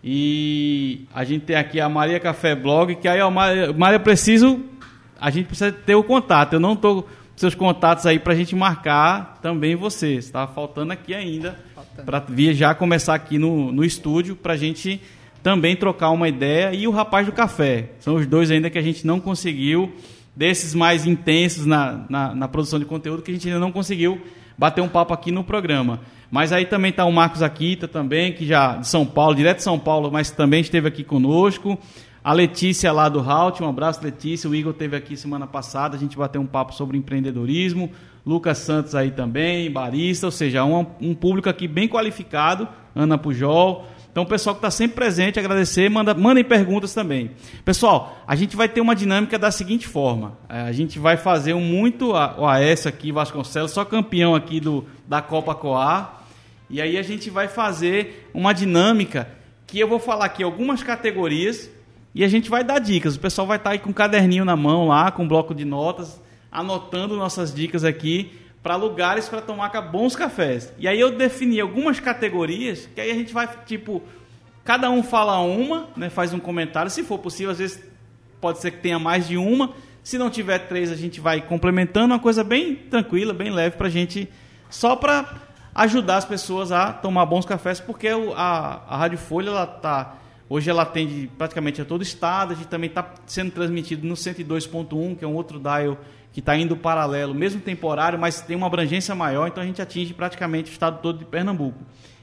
E 0.02 1.06
a 1.14 1.24
gente 1.24 1.44
tem 1.44 1.56
aqui 1.56 1.78
a 1.78 1.88
Maria 1.88 2.18
Café 2.18 2.54
Blog, 2.54 2.96
que 2.96 3.06
aí, 3.06 3.20
ó, 3.20 3.30
Maria, 3.30 3.72
Maria, 3.72 4.00
preciso. 4.00 4.64
A 5.20 5.30
gente 5.30 5.46
precisa 5.46 5.70
ter 5.70 5.94
o 5.94 6.02
contato. 6.02 6.54
Eu 6.54 6.60
não 6.60 6.72
estou 6.72 7.06
seus 7.40 7.54
contatos 7.54 8.04
aí 8.04 8.18
para 8.18 8.34
a 8.34 8.36
gente 8.36 8.54
marcar 8.54 9.38
também 9.40 9.74
você. 9.74 10.12
Está 10.16 10.46
faltando 10.46 10.92
aqui 10.92 11.14
ainda 11.14 11.58
para 12.04 12.18
vir 12.18 12.52
já 12.52 12.74
começar 12.74 13.14
aqui 13.14 13.38
no, 13.38 13.72
no 13.72 13.82
estúdio 13.82 14.36
para 14.36 14.52
a 14.52 14.56
gente 14.58 15.00
também 15.42 15.74
trocar 15.74 16.10
uma 16.10 16.28
ideia. 16.28 16.74
E 16.74 16.86
o 16.86 16.90
rapaz 16.90 17.24
do 17.24 17.32
café. 17.32 17.92
São 17.98 18.16
os 18.16 18.26
dois 18.26 18.50
ainda 18.50 18.68
que 18.68 18.76
a 18.76 18.82
gente 18.82 19.06
não 19.06 19.18
conseguiu, 19.18 19.90
desses 20.36 20.74
mais 20.74 21.06
intensos 21.06 21.64
na, 21.64 22.04
na, 22.10 22.34
na 22.34 22.46
produção 22.46 22.78
de 22.78 22.84
conteúdo, 22.84 23.22
que 23.22 23.30
a 23.30 23.34
gente 23.34 23.48
ainda 23.48 23.58
não 23.58 23.72
conseguiu 23.72 24.20
bater 24.58 24.82
um 24.82 24.88
papo 24.88 25.14
aqui 25.14 25.32
no 25.32 25.42
programa. 25.42 26.00
Mas 26.30 26.52
aí 26.52 26.66
também 26.66 26.90
está 26.90 27.06
o 27.06 27.12
Marcos 27.12 27.42
Aquita 27.42 27.88
também, 27.88 28.34
que 28.34 28.46
já 28.46 28.76
de 28.76 28.86
São 28.86 29.06
Paulo, 29.06 29.34
direto 29.34 29.56
de 29.56 29.62
São 29.62 29.78
Paulo, 29.78 30.10
mas 30.12 30.30
também 30.30 30.60
esteve 30.60 30.88
aqui 30.88 31.02
conosco. 31.02 31.78
A 32.22 32.34
Letícia 32.34 32.92
lá 32.92 33.08
do 33.08 33.18
Halt, 33.18 33.62
um 33.62 33.68
abraço 33.68 34.04
Letícia. 34.04 34.48
O 34.48 34.54
Igor 34.54 34.72
esteve 34.72 34.94
aqui 34.94 35.16
semana 35.16 35.46
passada, 35.46 35.96
a 35.96 35.98
gente 35.98 36.18
bateu 36.18 36.38
um 36.42 36.46
papo 36.46 36.74
sobre 36.74 36.98
empreendedorismo. 36.98 37.90
Lucas 38.26 38.58
Santos 38.58 38.94
aí 38.94 39.10
também, 39.10 39.70
barista, 39.70 40.26
ou 40.26 40.30
seja, 40.30 40.62
um, 40.62 40.84
um 41.00 41.14
público 41.14 41.48
aqui 41.48 41.66
bem 41.66 41.88
qualificado. 41.88 42.68
Ana 42.94 43.16
Pujol. 43.16 43.86
Então, 44.12 44.24
o 44.24 44.26
pessoal 44.26 44.54
que 44.54 44.58
está 44.58 44.70
sempre 44.70 44.96
presente, 44.96 45.38
agradecer, 45.38 45.88
manda, 45.88 46.12
mandem 46.12 46.44
perguntas 46.44 46.92
também. 46.92 47.30
Pessoal, 47.64 48.18
a 48.26 48.36
gente 48.36 48.54
vai 48.54 48.68
ter 48.68 48.82
uma 48.82 48.94
dinâmica 48.94 49.38
da 49.38 49.50
seguinte 49.50 49.88
forma: 49.88 50.36
É, 50.46 50.60
a 50.60 50.72
gente 50.72 50.98
vai 50.98 51.16
fazer 51.16 51.54
um 51.54 51.62
muito 51.62 52.10
o 52.10 52.46
AS 52.46 52.86
aqui, 52.86 53.10
Vasconcelos, 53.10 53.70
só 53.70 53.82
campeão 53.82 54.34
aqui 54.34 54.60
do, 54.60 54.84
da 55.08 55.22
Copa 55.22 55.54
Coar. 55.54 56.22
E 56.68 56.82
aí 56.82 56.98
a 56.98 57.02
gente 57.02 57.30
vai 57.30 57.48
fazer 57.48 58.28
uma 58.34 58.52
dinâmica 58.52 59.26
que 59.66 59.78
eu 59.78 59.88
vou 59.88 59.98
falar 59.98 60.26
aqui 60.26 60.42
algumas 60.42 60.82
categorias 60.82 61.70
e 62.14 62.24
a 62.24 62.28
gente 62.28 62.50
vai 62.50 62.64
dar 62.64 62.78
dicas. 62.78 63.16
O 63.16 63.20
pessoal 63.20 63.46
vai 63.46 63.56
estar 63.56 63.70
aí 63.70 63.78
com 63.78 63.90
um 63.90 63.92
caderninho 63.92 64.44
na 64.44 64.56
mão 64.56 64.88
lá, 64.88 65.10
com 65.10 65.22
um 65.22 65.28
bloco 65.28 65.54
de 65.54 65.64
notas, 65.64 66.20
anotando 66.50 67.16
nossas 67.16 67.54
dicas 67.54 67.84
aqui 67.84 68.32
para 68.62 68.76
lugares 68.76 69.28
para 69.28 69.40
tomar 69.40 69.68
bons 69.82 70.14
cafés. 70.14 70.72
E 70.78 70.86
aí 70.86 71.00
eu 71.00 71.16
defini 71.16 71.60
algumas 71.60 71.98
categorias 72.00 72.88
que 72.94 73.00
aí 73.00 73.10
a 73.10 73.14
gente 73.14 73.32
vai 73.32 73.48
tipo 73.64 74.02
cada 74.64 74.90
um 74.90 75.02
fala 75.02 75.40
uma, 75.40 75.88
né, 75.96 76.10
faz 76.10 76.32
um 76.32 76.38
comentário, 76.38 76.90
se 76.90 77.02
for 77.02 77.18
possível, 77.18 77.50
às 77.50 77.58
vezes 77.58 77.82
pode 78.40 78.58
ser 78.58 78.70
que 78.70 78.78
tenha 78.78 78.98
mais 78.98 79.26
de 79.26 79.36
uma. 79.36 79.72
Se 80.02 80.16
não 80.16 80.30
tiver 80.30 80.58
três, 80.60 80.90
a 80.90 80.96
gente 80.96 81.20
vai 81.20 81.40
complementando, 81.40 82.14
uma 82.14 82.18
coisa 82.18 82.42
bem 82.42 82.74
tranquila, 82.74 83.32
bem 83.32 83.50
leve 83.50 83.76
para 83.76 83.86
a 83.86 83.90
gente, 83.90 84.28
só 84.68 84.96
para 84.96 85.26
ajudar 85.74 86.16
as 86.16 86.24
pessoas 86.24 86.72
a 86.72 86.92
tomar 86.92 87.26
bons 87.26 87.44
cafés, 87.44 87.80
porque 87.80 88.08
a, 88.08 88.80
a 88.88 88.96
Rádio 88.96 89.18
Folha 89.18 89.48
ela 89.48 89.66
tá 89.66 90.16
hoje 90.50 90.68
ela 90.68 90.82
atende 90.82 91.30
praticamente 91.38 91.80
a 91.80 91.84
todo 91.84 92.00
o 92.00 92.02
estado, 92.02 92.52
a 92.52 92.56
gente 92.56 92.66
também 92.66 92.88
está 92.88 93.14
sendo 93.24 93.52
transmitido 93.52 94.06
no 94.06 94.14
102.1, 94.14 95.16
que 95.16 95.24
é 95.24 95.28
um 95.28 95.34
outro 95.34 95.60
dial 95.60 95.96
que 96.32 96.40
está 96.40 96.56
indo 96.56 96.76
paralelo, 96.76 97.34
mesmo 97.34 97.60
temporário, 97.60 98.18
mas 98.18 98.40
tem 98.40 98.56
uma 98.56 98.66
abrangência 98.66 99.14
maior, 99.14 99.46
então 99.46 99.62
a 99.62 99.66
gente 99.66 99.80
atinge 99.80 100.12
praticamente 100.12 100.70
o 100.70 100.72
estado 100.72 101.00
todo 101.00 101.20
de 101.20 101.24
Pernambuco. 101.24 101.78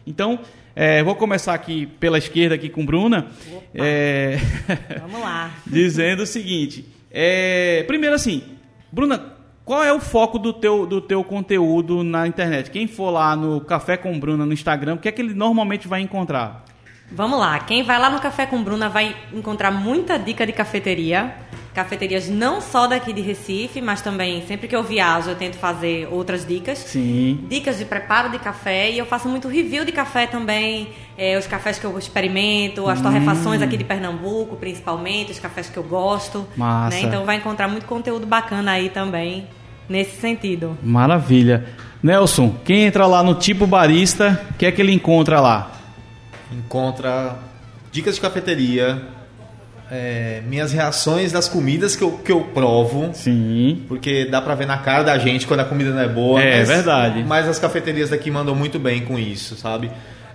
Então, 0.05 0.39
eh, 0.75 1.03
vou 1.03 1.15
começar 1.15 1.53
aqui 1.53 1.85
pela 1.85 2.17
esquerda 2.17 2.55
aqui 2.55 2.69
com 2.69 2.85
Bruna. 2.85 3.27
Eh, 3.73 4.37
Vamos 5.01 5.19
lá. 5.19 5.51
dizendo 5.67 6.23
o 6.23 6.25
seguinte. 6.25 6.85
é, 7.11 7.83
primeiro 7.87 8.15
assim, 8.15 8.43
Bruna, 8.91 9.33
qual 9.65 9.83
é 9.83 9.91
o 9.91 9.99
foco 9.99 10.39
do 10.39 10.53
teu, 10.53 10.85
do 10.85 11.01
teu 11.01 11.21
conteúdo 11.25 12.01
na 12.01 12.25
internet? 12.25 12.71
Quem 12.71 12.87
for 12.87 13.09
lá 13.09 13.35
no 13.35 13.59
Café 13.59 13.97
com 13.97 14.17
Bruna 14.17 14.45
no 14.45 14.53
Instagram, 14.53 14.95
o 14.95 14.97
que 14.97 15.09
é 15.09 15.11
que 15.11 15.21
ele 15.21 15.33
normalmente 15.33 15.89
vai 15.89 15.99
encontrar? 15.99 16.63
Vamos 17.11 17.39
lá. 17.39 17.57
Quem 17.59 17.83
vai 17.83 17.99
lá 17.99 18.09
no 18.09 18.19
Café 18.19 18.45
com 18.45 18.61
Bruna 18.61 18.89
vai 18.89 19.15
encontrar 19.33 19.71
muita 19.71 20.17
dica 20.17 20.45
de 20.45 20.51
cafeteria. 20.51 21.33
Cafeterias 21.73 22.27
não 22.27 22.59
só 22.59 22.87
daqui 22.87 23.13
de 23.13 23.21
Recife, 23.21 23.81
mas 23.81 24.01
também 24.01 24.43
sempre 24.47 24.67
que 24.67 24.75
eu 24.75 24.83
viajo 24.83 25.29
eu 25.29 25.35
tento 25.35 25.57
fazer 25.57 26.07
outras 26.11 26.45
dicas. 26.45 26.79
Sim. 26.79 27.45
Dicas 27.47 27.77
de 27.77 27.85
preparo 27.85 28.29
de 28.31 28.39
café 28.39 28.89
e 28.89 28.97
eu 28.97 29.05
faço 29.05 29.29
muito 29.29 29.47
review 29.47 29.85
de 29.85 29.91
café 29.91 30.25
também. 30.25 30.89
é, 31.15 31.37
os 31.37 31.45
cafés 31.47 31.77
que 31.79 31.85
eu 31.85 31.97
experimento, 31.97 32.89
as 32.89 32.99
torrefações 32.99 33.61
aqui 33.61 33.77
de 33.77 33.83
Pernambuco, 33.83 34.55
principalmente, 34.55 35.31
os 35.31 35.39
cafés 35.39 35.69
que 35.69 35.77
eu 35.77 35.83
gosto. 35.83 36.47
Massa. 36.55 36.97
né? 36.97 37.03
Então 37.03 37.25
vai 37.25 37.37
encontrar 37.37 37.67
muito 37.67 37.85
conteúdo 37.85 38.25
bacana 38.25 38.71
aí 38.71 38.89
também 38.89 39.47
nesse 39.87 40.19
sentido. 40.19 40.77
Maravilha. 40.83 41.65
Nelson, 42.01 42.55
quem 42.65 42.83
entra 42.83 43.05
lá 43.05 43.23
no 43.23 43.35
tipo 43.35 43.65
barista, 43.67 44.47
o 44.51 44.53
que 44.55 44.65
é 44.65 44.71
que 44.71 44.81
ele 44.81 44.91
encontra 44.91 45.39
lá? 45.39 45.76
Encontra 46.51 47.35
dicas 47.91 48.15
de 48.15 48.21
cafeteria, 48.21 49.01
é, 49.89 50.41
minhas 50.47 50.71
reações 50.73 51.31
das 51.31 51.47
comidas 51.47 51.95
que 51.95 52.03
eu, 52.03 52.11
que 52.11 52.31
eu 52.31 52.41
provo. 52.41 53.09
Sim. 53.13 53.83
Porque 53.87 54.25
dá 54.25 54.41
pra 54.41 54.53
ver 54.55 54.65
na 54.67 54.77
cara 54.77 55.03
da 55.03 55.17
gente 55.17 55.47
quando 55.47 55.61
a 55.61 55.65
comida 55.65 55.91
não 55.91 56.01
é 56.01 56.07
boa. 56.07 56.41
É, 56.41 56.59
mas- 56.59 56.67
verdade. 56.67 57.23
Mas 57.23 57.47
as 57.47 57.57
cafeterias 57.59 58.09
daqui 58.09 58.29
mandam 58.29 58.53
muito 58.53 58.77
bem 58.79 59.01
com 59.05 59.17
isso, 59.17 59.55
sabe? 59.55 59.89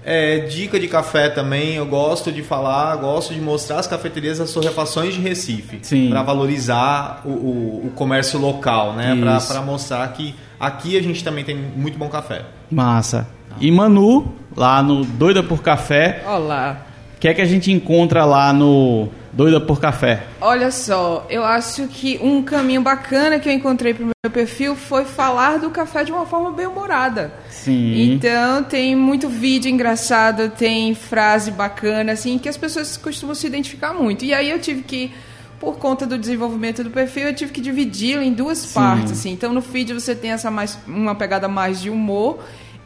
É, 0.04 0.38
dica 0.40 0.80
de 0.80 0.88
café 0.88 1.28
também, 1.28 1.74
eu 1.74 1.86
gosto 1.86 2.32
de 2.32 2.42
falar, 2.42 2.96
gosto 2.96 3.32
de 3.32 3.40
mostrar 3.40 3.78
as 3.78 3.86
cafeterias, 3.86 4.40
as 4.40 4.50
torrefações 4.50 5.14
de 5.14 5.20
Recife. 5.20 5.78
Sim. 5.82 6.08
Pra 6.10 6.22
valorizar 6.24 7.20
o, 7.24 7.28
o- 7.28 7.86
o 7.86 7.90
comércio 7.94 8.36
local, 8.40 8.94
né? 8.94 9.16
Pra 9.46 9.60
mostrar 9.62 10.08
que 10.08 10.34
aqui 10.58 10.96
a 10.98 11.02
gente 11.02 11.22
também 11.22 11.44
tem 11.44 11.54
muito 11.56 11.96
bom 11.98 12.08
café. 12.08 12.42
Massa. 12.68 13.28
E 13.60 13.70
Manu, 13.70 14.32
lá 14.56 14.82
no 14.82 15.04
Doida 15.04 15.42
por 15.42 15.62
Café, 15.62 16.22
Olá. 16.26 16.84
o 17.16 17.20
que 17.20 17.28
é 17.28 17.34
que 17.34 17.40
a 17.40 17.46
gente 17.46 17.70
encontra 17.70 18.24
lá 18.24 18.52
no 18.52 19.08
Doida 19.32 19.60
por 19.60 19.80
Café? 19.80 20.24
Olha 20.40 20.70
só, 20.70 21.26
eu 21.30 21.44
acho 21.44 21.88
que 21.88 22.18
um 22.22 22.42
caminho 22.42 22.82
bacana 22.82 23.38
que 23.38 23.48
eu 23.48 23.52
encontrei 23.52 23.94
pro 23.94 24.04
meu 24.04 24.30
perfil 24.30 24.76
foi 24.76 25.04
falar 25.04 25.58
do 25.58 25.70
café 25.70 26.04
de 26.04 26.12
uma 26.12 26.26
forma 26.26 26.52
bem 26.52 26.66
humorada. 26.66 27.32
Sim. 27.48 28.12
Então 28.12 28.62
tem 28.62 28.94
muito 28.94 29.28
vídeo 29.28 29.70
engraçado, 29.70 30.50
tem 30.50 30.94
frase 30.94 31.50
bacana, 31.50 32.12
assim, 32.12 32.38
que 32.38 32.48
as 32.48 32.56
pessoas 32.56 32.96
costumam 32.96 33.34
se 33.34 33.46
identificar 33.46 33.94
muito. 33.94 34.24
E 34.24 34.34
aí 34.34 34.50
eu 34.50 34.58
tive 34.58 34.82
que, 34.82 35.12
por 35.58 35.78
conta 35.78 36.06
do 36.06 36.18
desenvolvimento 36.18 36.84
do 36.84 36.90
perfil, 36.90 37.28
eu 37.28 37.34
tive 37.34 37.52
que 37.52 37.60
dividi-lo 37.60 38.22
em 38.22 38.32
duas 38.32 38.66
partes, 38.72 39.12
assim. 39.12 39.32
Então 39.32 39.52
no 39.52 39.62
feed 39.62 39.92
você 39.94 40.14
tem 40.14 40.32
essa 40.32 40.50
mais, 40.50 40.78
uma 40.86 41.14
pegada 41.14 41.48
mais 41.48 41.80
de 41.80 41.88
humor. 41.88 42.38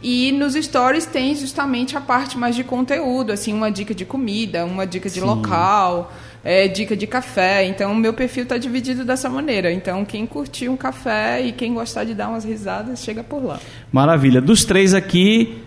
E 0.09 0.31
nos 0.31 0.55
stories 0.55 1.05
tem 1.05 1.35
justamente 1.35 1.97
a 1.97 2.01
parte 2.01 2.39
mais 2.39 2.55
de 2.55 2.63
conteúdo, 2.63 3.33
assim, 3.33 3.53
uma 3.53 3.73
dica 3.73 3.93
de 3.93 4.05
comida, 4.05 4.65
uma 4.65 4.87
dica 4.87 5.11
de 5.11 5.21
local, 5.21 6.13
é, 6.45 6.69
dica 6.69 6.97
de 6.97 7.09
café. 7.09 7.65
Então, 7.65 7.91
o 7.91 7.97
meu 7.97 8.15
perfil 8.15 8.45
está 8.45 8.57
dividido 8.57 9.05
dessa 9.05 9.29
maneira. 9.29 9.73
Então, 9.73 10.05
quem 10.05 10.25
curtir 10.25 10.69
um 10.69 10.77
café 10.77 11.41
e 11.41 11.51
quem 11.51 11.75
gostar 11.75 12.05
de 12.05 12.15
dar 12.15 12.29
umas 12.29 12.45
risadas, 12.45 13.03
chega 13.03 13.25
por 13.25 13.45
lá. 13.45 13.59
Maravilha. 13.91 14.41
Dos 14.41 14.65
três 14.65 14.95
aqui, 14.95 15.59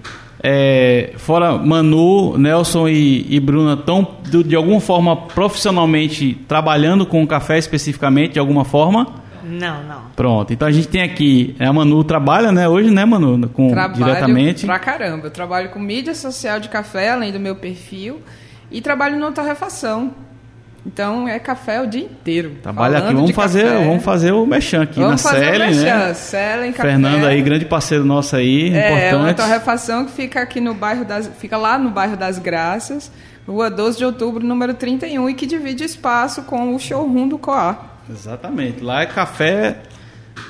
é, 0.41 1.12
fora 1.17 1.58
Manu, 1.58 2.38
Nelson 2.38 2.88
e, 2.88 3.25
e 3.29 3.41
Bruna, 3.41 3.74
estão 3.74 4.08
de, 4.24 4.41
de 4.41 4.55
alguma 4.55 4.79
forma 4.79 5.17
profissionalmente 5.17 6.34
trabalhando 6.48 7.05
com 7.05 7.22
o 7.22 7.27
café 7.27 7.58
especificamente, 7.58 8.36
de 8.36 8.39
alguma 8.39 8.63
forma? 8.63 9.19
Não, 9.43 9.84
não. 9.84 10.01
Pronto. 10.15 10.51
Então 10.53 10.67
a 10.67 10.72
gente 10.72 10.88
tem 10.88 11.01
aqui, 11.01 11.55
é, 11.60 11.65
a 11.65 11.74
Manu 11.74 12.03
trabalha, 12.03 12.51
né, 12.51 12.67
hoje, 12.67 12.89
né, 12.91 13.05
Manu? 13.05 13.48
Com, 13.50 13.69
Trabalho 13.72 13.93
diretamente. 14.03 14.65
pra 14.65 14.79
caramba. 14.79 15.27
Eu 15.27 15.31
trabalho 15.31 15.69
com 15.69 15.79
mídia 15.79 16.13
social 16.15 16.60
de 16.60 16.69
café, 16.69 17.10
além 17.10 17.31
do 17.31 17.39
meu 17.39 17.55
perfil. 17.55 18.22
E 18.72 18.81
trabalho 18.81 19.17
na 19.17 19.31
torrefação. 19.31 20.12
Então 20.86 21.27
é 21.27 21.38
café 21.39 21.81
o 21.81 21.88
dia 21.88 22.03
inteiro. 22.05 22.55
Trabalha 22.63 23.00
aqui, 23.00 23.13
vamos 23.13 23.27
de 23.29 23.34
fazer, 23.34 23.63
café. 23.63 23.86
vamos 23.86 24.03
fazer 24.03 24.31
o 24.31 24.46
mexão 24.46 24.81
aqui 24.81 25.00
Vamos 25.00 25.24
na 25.24 25.29
fazer 25.29 25.48
o 25.50 25.51
Selen, 25.51 25.75
né? 25.75 26.13
Selen 26.13 26.72
Café. 26.72 26.89
Fernando 26.89 27.25
aí, 27.25 27.41
grande 27.41 27.65
parceiro 27.65 28.05
nosso 28.05 28.36
aí, 28.36 28.74
É, 28.74 29.10
é 29.10 29.15
uma 29.15 29.24
importante. 29.29 29.36
torrefação 29.38 30.05
que 30.05 30.12
fica 30.13 30.41
aqui 30.41 30.62
no 30.62 30.74
bairro 30.74 31.03
das. 31.03 31.29
Fica 31.38 31.58
lá 31.58 31.77
no 31.77 31.89
bairro 31.89 32.15
das 32.15 32.39
Graças, 32.39 33.12
rua 33.48 33.69
12 33.69 33.98
de 33.98 34.05
outubro, 34.05 34.43
número 34.46 34.74
31, 34.74 35.29
e 35.29 35.34
que 35.34 35.46
divide 35.46 35.84
espaço 35.84 36.43
com 36.43 36.74
o 36.74 36.79
showroom 36.79 37.27
do 37.27 37.38
Coar. 37.38 37.98
Exatamente. 38.09 38.81
Lá 38.81 39.01
é 39.03 39.05
café 39.05 39.77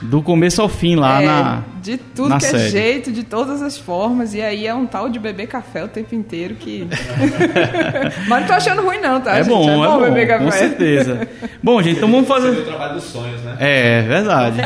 do 0.02 0.22
começo 0.22 0.62
ao 0.62 0.70
fim, 0.70 0.96
lá 0.96 1.22
É, 1.22 1.26
na. 1.26 1.62
de 1.82 1.98
tudo 1.98 2.30
na 2.30 2.38
que 2.38 2.46
é 2.46 2.50
sede. 2.50 2.70
jeito, 2.70 3.12
de 3.12 3.24
todas 3.24 3.62
as 3.62 3.78
formas, 3.78 4.34
e 4.34 4.42
aí 4.42 4.66
é 4.68 4.74
um 4.74 4.86
tal 4.86 5.10
de 5.10 5.20
beber 5.20 5.48
café 5.48 5.84
o 5.84 5.88
tempo 5.88 6.16
inteiro 6.16 6.56
que. 6.56 6.88
Mas 8.28 8.40
não 8.42 8.48
tô 8.48 8.54
achando 8.54 8.82
ruim, 8.82 9.00
não, 9.00 9.20
tá? 9.22 9.32
É 9.38 9.44
gente? 9.44 9.50
bom, 9.54 9.84
é 9.84 9.88
bom, 9.88 10.00
beber 10.02 10.28
café. 10.28 10.44
com 10.46 10.52
certeza. 10.52 11.28
Bom, 11.62 11.82
gente, 11.82 11.98
então 11.98 12.10
vamos 12.10 12.26
fazer. 12.28 12.50
o 12.52 12.66
trabalho 12.66 12.94
dos 12.94 13.04
sonhos, 13.04 13.42
né? 13.42 13.58
É, 13.60 14.02
verdade. 14.04 14.62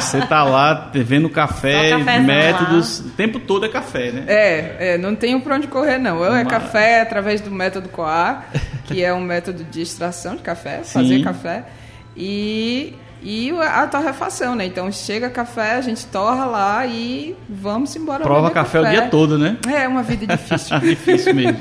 Você 0.00 0.20
tá 0.22 0.42
lá 0.42 0.90
vendo 0.94 1.28
café, 1.28 1.90
cafezão 1.90 2.22
métodos, 2.24 3.00
o 3.00 3.08
tempo 3.10 3.38
todo 3.40 3.66
é 3.66 3.68
café, 3.68 4.10
né? 4.10 4.24
É, 4.26 4.76
é, 4.94 4.98
não 4.98 5.14
tenho 5.14 5.38
pra 5.42 5.56
onde 5.56 5.66
correr, 5.66 5.98
não. 5.98 6.16
Ou 6.18 6.26
é 6.26 6.30
Mas- 6.44 6.48
café 6.48 7.02
através 7.02 7.42
do 7.42 7.50
método 7.50 7.90
Coar, 7.90 8.46
que 8.84 9.04
é 9.04 9.12
um 9.12 9.20
método 9.20 9.64
de 9.64 9.82
extração 9.82 10.34
de 10.36 10.42
café, 10.42 10.80
fazer 10.82 11.18
Sim. 11.18 11.22
café, 11.24 11.64
e, 12.16 12.94
e 13.22 13.50
a 13.50 13.86
torrefação, 13.86 14.54
né? 14.54 14.66
Então 14.66 14.90
chega 14.92 15.28
café, 15.28 15.76
a 15.76 15.80
gente 15.80 16.06
torra 16.06 16.44
lá 16.44 16.86
e 16.86 17.34
vamos 17.48 17.94
embora. 17.96 18.22
Prova 18.22 18.48
beber 18.48 18.54
café, 18.54 18.80
o 18.80 18.88
dia 18.88 19.08
todo, 19.08 19.38
né? 19.38 19.56
É 19.66 19.88
uma 19.88 20.02
vida 20.02 20.26
difícil. 20.36 20.78
Difícil 20.80 21.34
mesmo. 21.34 21.58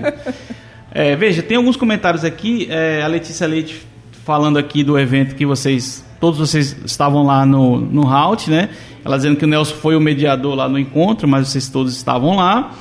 É, 0.92 1.16
veja, 1.16 1.42
tem 1.42 1.58
alguns 1.58 1.76
comentários 1.76 2.24
aqui. 2.24 2.68
é, 2.70 3.02
a 3.04 3.08
Letícia 3.08 3.48
Leite 3.48 3.86
falando 4.26 4.58
aqui 4.58 4.84
do 4.84 4.98
evento 4.98 5.36
que 5.36 5.46
vocês, 5.46 6.04
todos 6.20 6.40
vocês 6.40 6.76
estavam 6.84 7.24
lá 7.24 7.46
no, 7.46 7.78
no 7.80 8.08
Halt, 8.08 8.48
né? 8.48 8.70
Ela 9.04 9.18
dizendo 9.18 9.36
que 9.36 9.46
o 9.46 9.48
Nelson 9.48 9.76
foi 9.76 9.96
o 9.96 10.02
mediador 10.02 10.56
lá 10.56 10.68
no 10.68 10.80
encontro, 10.80 11.28
mas 11.28 11.48
vocês 11.48 11.70
todos 11.70 11.96
estavam 11.96 12.36
lá. 12.36 12.72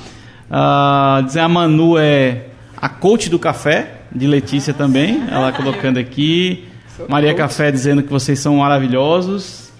Ah, 0.50 1.20
dizer 1.24 1.40
a 1.40 1.48
Manu 1.48 1.98
é 1.98 2.46
a 2.76 2.88
coach 2.88 3.28
do 3.28 3.38
café, 3.38 4.00
de 4.10 4.26
Letícia 4.26 4.72
também. 4.72 5.22
Ela 5.30 5.52
colocando 5.52 5.98
aqui. 5.98 6.64
Maria. 7.08 7.34
Café 7.34 7.70
dizendo 7.70 8.02
que 8.02 8.10
vocês 8.10 8.38
são 8.38 8.56
maravilhosos. 8.56 9.72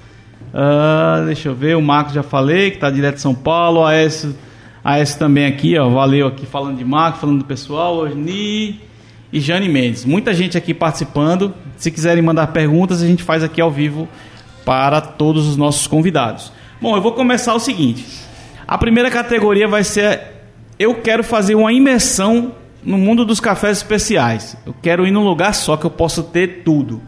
Ah, 0.53 1.23
deixa 1.27 1.49
eu 1.49 1.55
ver, 1.55 1.77
o 1.77 1.83
Marcos 1.83 2.13
já 2.13 2.23
falei, 2.23 2.71
que 2.71 2.77
está 2.77 2.91
direto 2.91 3.17
de 3.17 3.21
São 3.21 3.35
Paulo. 3.35 3.85
A 3.85 3.91
Aécio, 3.91 4.35
a 4.85 4.93
Aécio 4.93 5.19
também 5.19 5.47
aqui, 5.47 5.77
ó, 5.79 5.89
valeu 5.89 6.27
aqui 6.27 6.47
falando 6.47 6.77
de 6.77 6.85
Marcos, 6.85 7.21
falando 7.21 7.39
do 7.39 7.45
pessoal. 7.45 7.97
Osni 7.97 8.81
e 9.33 9.41
Jane 9.41 9.69
Mendes. 9.69 10.05
Muita 10.05 10.33
gente 10.33 10.57
aqui 10.57 10.73
participando. 10.73 11.53
Se 11.77 11.91
quiserem 11.91 12.23
mandar 12.23 12.49
perguntas, 12.49 13.03
a 13.03 13.07
gente 13.07 13.23
faz 13.23 13.43
aqui 13.43 13.61
ao 13.61 13.71
vivo 13.71 14.09
para 14.65 15.01
todos 15.01 15.49
os 15.49 15.57
nossos 15.57 15.87
convidados. 15.87 16.53
Bom, 16.81 16.97
eu 16.97 17.03
vou 17.03 17.13
começar 17.13 17.55
o 17.55 17.59
seguinte. 17.59 18.07
A 18.67 18.79
primeira 18.79 19.11
categoria 19.11 19.67
vai 19.67 19.85
ser 19.85 20.35
eu 20.79 20.95
quero 20.97 21.23
fazer 21.23 21.55
uma 21.55 21.73
imersão 21.73 22.53
no 22.85 22.99
mundo 22.99 23.25
dos 23.25 23.41
cafés 23.41 23.79
especiais. 23.79 24.57
Eu 24.67 24.75
quero 24.83 25.07
ir 25.07 25.11
num 25.11 25.25
lugar 25.25 25.55
só 25.55 25.77
que 25.77 25.85
eu 25.85 25.91
possa 25.91 26.23
ter 26.23 26.63
tudo. 26.65 27.01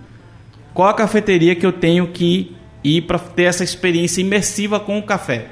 Qual 0.73 0.89
a 0.89 0.95
cafeteria 0.95 1.55
que 1.55 1.65
eu 1.65 1.73
tenho 1.73 2.09
que 2.09 2.55
ir 2.83 3.03
para 3.03 3.19
ter 3.19 3.45
essa 3.45 3.65
experiência 3.65 4.21
imersiva 4.21 4.79
com 4.81 4.99
o 4.99 5.03
café? 5.03 5.49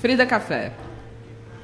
Frida 0.00 0.24
Café. 0.26 0.72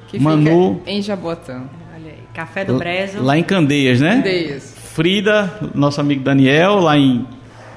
Que 0.07 0.19
Manu. 0.19 0.75
fica 0.79 0.91
em 0.91 1.01
Jaboatão. 1.01 1.69
Olha 1.93 2.11
aí, 2.11 2.19
café 2.33 2.63
do 2.63 2.77
Brejo. 2.77 3.21
Lá 3.21 3.37
em 3.37 3.43
Candeias, 3.43 3.99
né? 3.99 4.15
Candeias. 4.17 4.75
Frida, 4.93 5.59
nosso 5.75 5.99
amigo 5.99 6.23
Daniel, 6.23 6.75
lá 6.79 6.97
em 6.97 7.27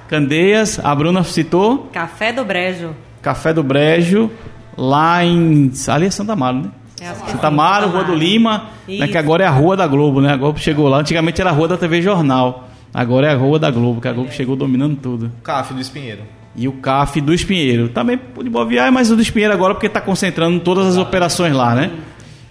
Candeias. 0.08 0.78
A 0.78 0.94
Bruna 0.94 1.24
citou 1.24 1.90
Café 1.92 2.32
do 2.32 2.44
Brejo. 2.44 2.94
Café 3.22 3.52
do 3.52 3.62
Brejo, 3.62 4.30
lá 4.76 5.24
em. 5.24 5.70
Ali 5.88 6.06
é 6.06 6.10
Santa 6.10 6.32
Amaro, 6.32 6.58
né? 6.58 6.70
É, 7.00 7.12
que 7.12 7.30
Santa 7.30 7.46
Amaro, 7.46 7.88
Rua 7.88 8.04
do. 8.04 8.14
Lima, 8.14 8.66
né, 8.86 9.08
que 9.08 9.16
agora 9.16 9.44
é 9.44 9.46
a 9.46 9.50
Rua 9.50 9.76
da 9.76 9.86
Globo, 9.86 10.20
né? 10.20 10.32
A 10.32 10.36
Globo 10.36 10.58
chegou 10.58 10.88
lá. 10.88 10.98
Antigamente 10.98 11.40
era 11.40 11.50
a 11.50 11.52
Rua 11.52 11.68
da 11.68 11.76
TV 11.76 12.02
Jornal. 12.02 12.68
Agora 12.92 13.28
é 13.28 13.32
a 13.32 13.36
Rua 13.36 13.58
da 13.58 13.70
Globo, 13.70 14.00
que 14.00 14.08
a 14.08 14.12
Globo 14.12 14.30
chegou 14.32 14.56
dominando 14.56 14.96
tudo. 14.96 15.32
Café 15.42 15.72
do 15.72 15.80
Espinheiro. 15.80 16.22
E 16.54 16.66
o 16.66 16.72
CAF 16.72 17.20
do 17.20 17.32
Espinheiro. 17.32 17.88
Também 17.88 18.18
de 18.42 18.50
Boa 18.50 18.66
Viagem, 18.66 18.92
mas 18.92 19.10
o 19.10 19.16
do 19.16 19.22
Espinheiro 19.22 19.54
agora 19.54 19.74
porque 19.74 19.86
está 19.86 20.00
concentrando 20.00 20.58
todas 20.60 20.86
as 20.86 20.96
operações 20.96 21.54
lá, 21.54 21.74
né? 21.74 21.90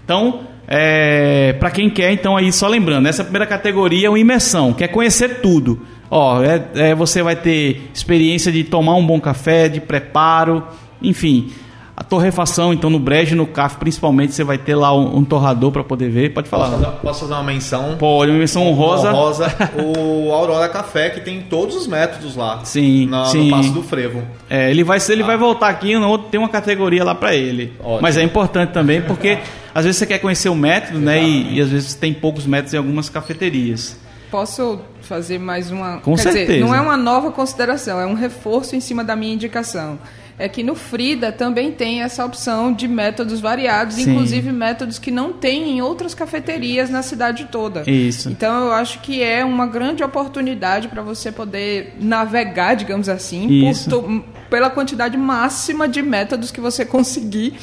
Então, 0.04 0.42
é, 0.68 1.54
para 1.54 1.70
quem 1.70 1.90
quer, 1.90 2.12
então 2.12 2.38
aí 2.38 2.52
só 2.52 2.68
lembrando, 2.68 3.08
essa 3.08 3.24
primeira 3.24 3.46
categoria 3.46 4.08
é 4.08 4.10
uma 4.10 4.20
imersão, 4.20 4.72
quer 4.72 4.88
conhecer 4.88 5.42
tudo. 5.42 5.82
Ó, 6.10 6.42
é, 6.42 6.64
é, 6.76 6.96
você 6.96 7.22
vai 7.22 7.36
ter 7.36 7.90
experiência 7.94 8.52
de 8.52 8.64
tomar 8.64 8.96
um 8.96 9.06
bom 9.06 9.20
café, 9.20 9.68
de 9.68 9.80
preparo, 9.80 10.64
enfim. 11.02 11.52
A 12.00 12.04
torrefação, 12.04 12.74
então 12.74 12.90
no 12.90 12.98
brejo 12.98 13.36
e 13.36 13.38
no 13.38 13.46
CAF 13.46 13.76
principalmente, 13.76 14.34
você 14.34 14.42
vai 14.42 14.58
ter 14.58 14.74
lá 14.74 14.96
um, 14.98 15.18
um 15.18 15.24
torrador 15.26 15.70
para 15.70 15.84
poder 15.84 16.10
ver. 16.10 16.30
Pode 16.34 16.48
Posso 16.48 16.64
falar. 16.64 16.78
fazer, 16.78 16.98
posso 17.02 17.20
fazer 17.20 17.34
uma 17.34 17.44
menção? 17.44 17.98
Pode, 18.00 18.32
uma 18.32 18.40
menção 18.40 18.66
honrosa. 18.66 19.10
Honrosa, 19.12 19.54
o 19.76 20.32
Aurora 20.32 20.70
Café, 20.70 21.10
que 21.10 21.20
tem 21.20 21.42
todos 21.42 21.76
os 21.76 21.88
métodos 21.88 22.38
lá. 22.38 22.62
Sim, 22.64 23.06
na- 23.08 23.26
sim. 23.26 23.50
No 23.50 23.58
Passo 23.58 23.72
do 23.74 23.84
Frevo. 23.84 24.24
É, 24.50 24.72
ele 24.72 24.82
vai, 24.82 24.98
ele 25.10 25.24
vai 25.24 25.36
voltar 25.36 25.68
aqui, 25.68 25.94
no 25.98 26.08
outro 26.08 26.30
tem 26.30 26.40
uma 26.40 26.48
categoria 26.48 27.04
lá 27.04 27.14
para 27.14 27.36
ele. 27.36 27.74
Ótimo. 27.82 28.00
Mas 28.02 28.16
é 28.16 28.24
importante 28.24 28.70
também 28.72 29.02
porque 29.02 29.38
às 29.76 29.84
vezes 29.84 29.98
você 30.00 30.06
quer 30.06 30.20
conhecer 30.20 30.48
o 30.48 30.56
método, 30.56 31.00
né? 31.00 31.22
E, 31.22 31.56
e 31.58 31.62
às 31.62 31.68
vezes 31.68 31.96
tem 31.96 32.14
poucos 32.14 32.46
métodos 32.46 32.74
em 32.74 32.78
algumas 32.78 33.10
cafeterias. 33.10 34.00
Posso 34.32 34.80
fazer 35.02 35.38
mais 35.38 35.70
uma. 35.70 35.98
Com 35.98 36.16
Quer 36.16 36.28
dizer, 36.28 36.32
certeza. 36.32 36.66
não 36.66 36.74
é 36.74 36.80
uma 36.80 36.96
nova 36.96 37.30
consideração, 37.32 38.00
é 38.00 38.06
um 38.06 38.14
reforço 38.14 38.74
em 38.76 38.80
cima 38.80 39.04
da 39.04 39.16
minha 39.18 39.34
indicação. 39.34 40.00
É 40.40 40.48
que 40.48 40.64
no 40.64 40.74
Frida 40.74 41.34
também 41.34 41.70
tem 41.70 42.02
essa 42.02 42.26
opção 42.26 42.72
de 42.74 42.88
métodos 42.88 43.42
variados, 43.42 43.96
Sim. 43.96 44.12
inclusive 44.12 44.52
métodos 44.54 44.98
que 44.98 45.12
não 45.12 45.34
tem 45.34 45.70
em 45.70 45.82
outras 45.82 46.14
cafeterias 46.14 46.90
na 46.90 47.04
cidade 47.04 47.50
toda. 47.52 47.84
Isso. 47.86 48.30
Então 48.30 48.68
eu 48.68 48.72
acho 48.72 49.00
que 49.02 49.22
é 49.22 49.44
uma 49.44 49.68
grande 49.68 50.02
oportunidade 50.02 50.88
para 50.88 51.02
você 51.02 51.30
poder 51.30 51.94
navegar, 52.00 52.76
digamos 52.76 53.10
assim, 53.10 53.62
por 53.62 54.24
pela 54.50 54.70
quantidade 54.70 55.18
máxima 55.18 55.88
de 55.88 56.02
métodos 56.02 56.52
que 56.52 56.62
você 56.62 56.86
conseguir 56.86 57.54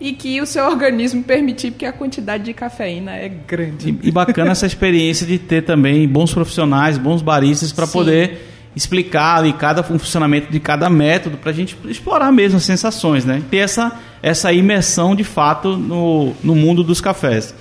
e 0.00 0.12
que 0.12 0.40
o 0.40 0.46
seu 0.46 0.66
organismo 0.66 1.22
permitir, 1.22 1.70
porque 1.70 1.86
a 1.86 1.92
quantidade 1.92 2.44
de 2.44 2.52
cafeína 2.52 3.16
é 3.16 3.28
grande. 3.28 3.98
E, 4.02 4.08
e 4.08 4.10
bacana 4.10 4.52
essa 4.52 4.66
experiência 4.66 5.26
de 5.26 5.38
ter 5.38 5.62
também 5.62 6.06
bons 6.06 6.34
profissionais, 6.34 6.98
bons 6.98 7.22
baristas 7.22 7.72
para 7.72 7.86
poder 7.86 8.55
explicar 8.76 9.38
ali 9.38 9.54
cada 9.54 9.82
funcionamento 9.82 10.52
de 10.52 10.60
cada 10.60 10.90
método 10.90 11.38
para 11.38 11.50
a 11.50 11.54
gente 11.54 11.74
explorar 11.86 12.30
mesmo 12.30 12.58
as 12.58 12.64
sensações, 12.64 13.24
né? 13.24 13.42
Ter 13.50 13.56
essa, 13.58 13.90
essa 14.22 14.52
imersão 14.52 15.16
de 15.16 15.24
fato 15.24 15.78
no, 15.78 16.34
no 16.44 16.54
mundo 16.54 16.84
dos 16.84 17.00
cafés. 17.00 17.54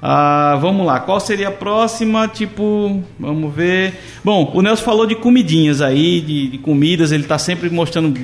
Ah, 0.00 0.56
vamos 0.60 0.86
lá, 0.86 1.00
qual 1.00 1.18
seria 1.18 1.48
a 1.48 1.52
próxima? 1.52 2.28
Tipo, 2.28 3.02
vamos 3.18 3.52
ver. 3.52 4.00
Bom, 4.24 4.52
o 4.54 4.62
Nelson 4.62 4.84
falou 4.84 5.04
de 5.04 5.16
comidinhas 5.16 5.80
aí, 5.80 6.20
de, 6.20 6.48
de 6.48 6.58
comidas, 6.58 7.10
ele 7.10 7.24
está 7.24 7.38
sempre 7.38 7.68
mostrando 7.68 8.20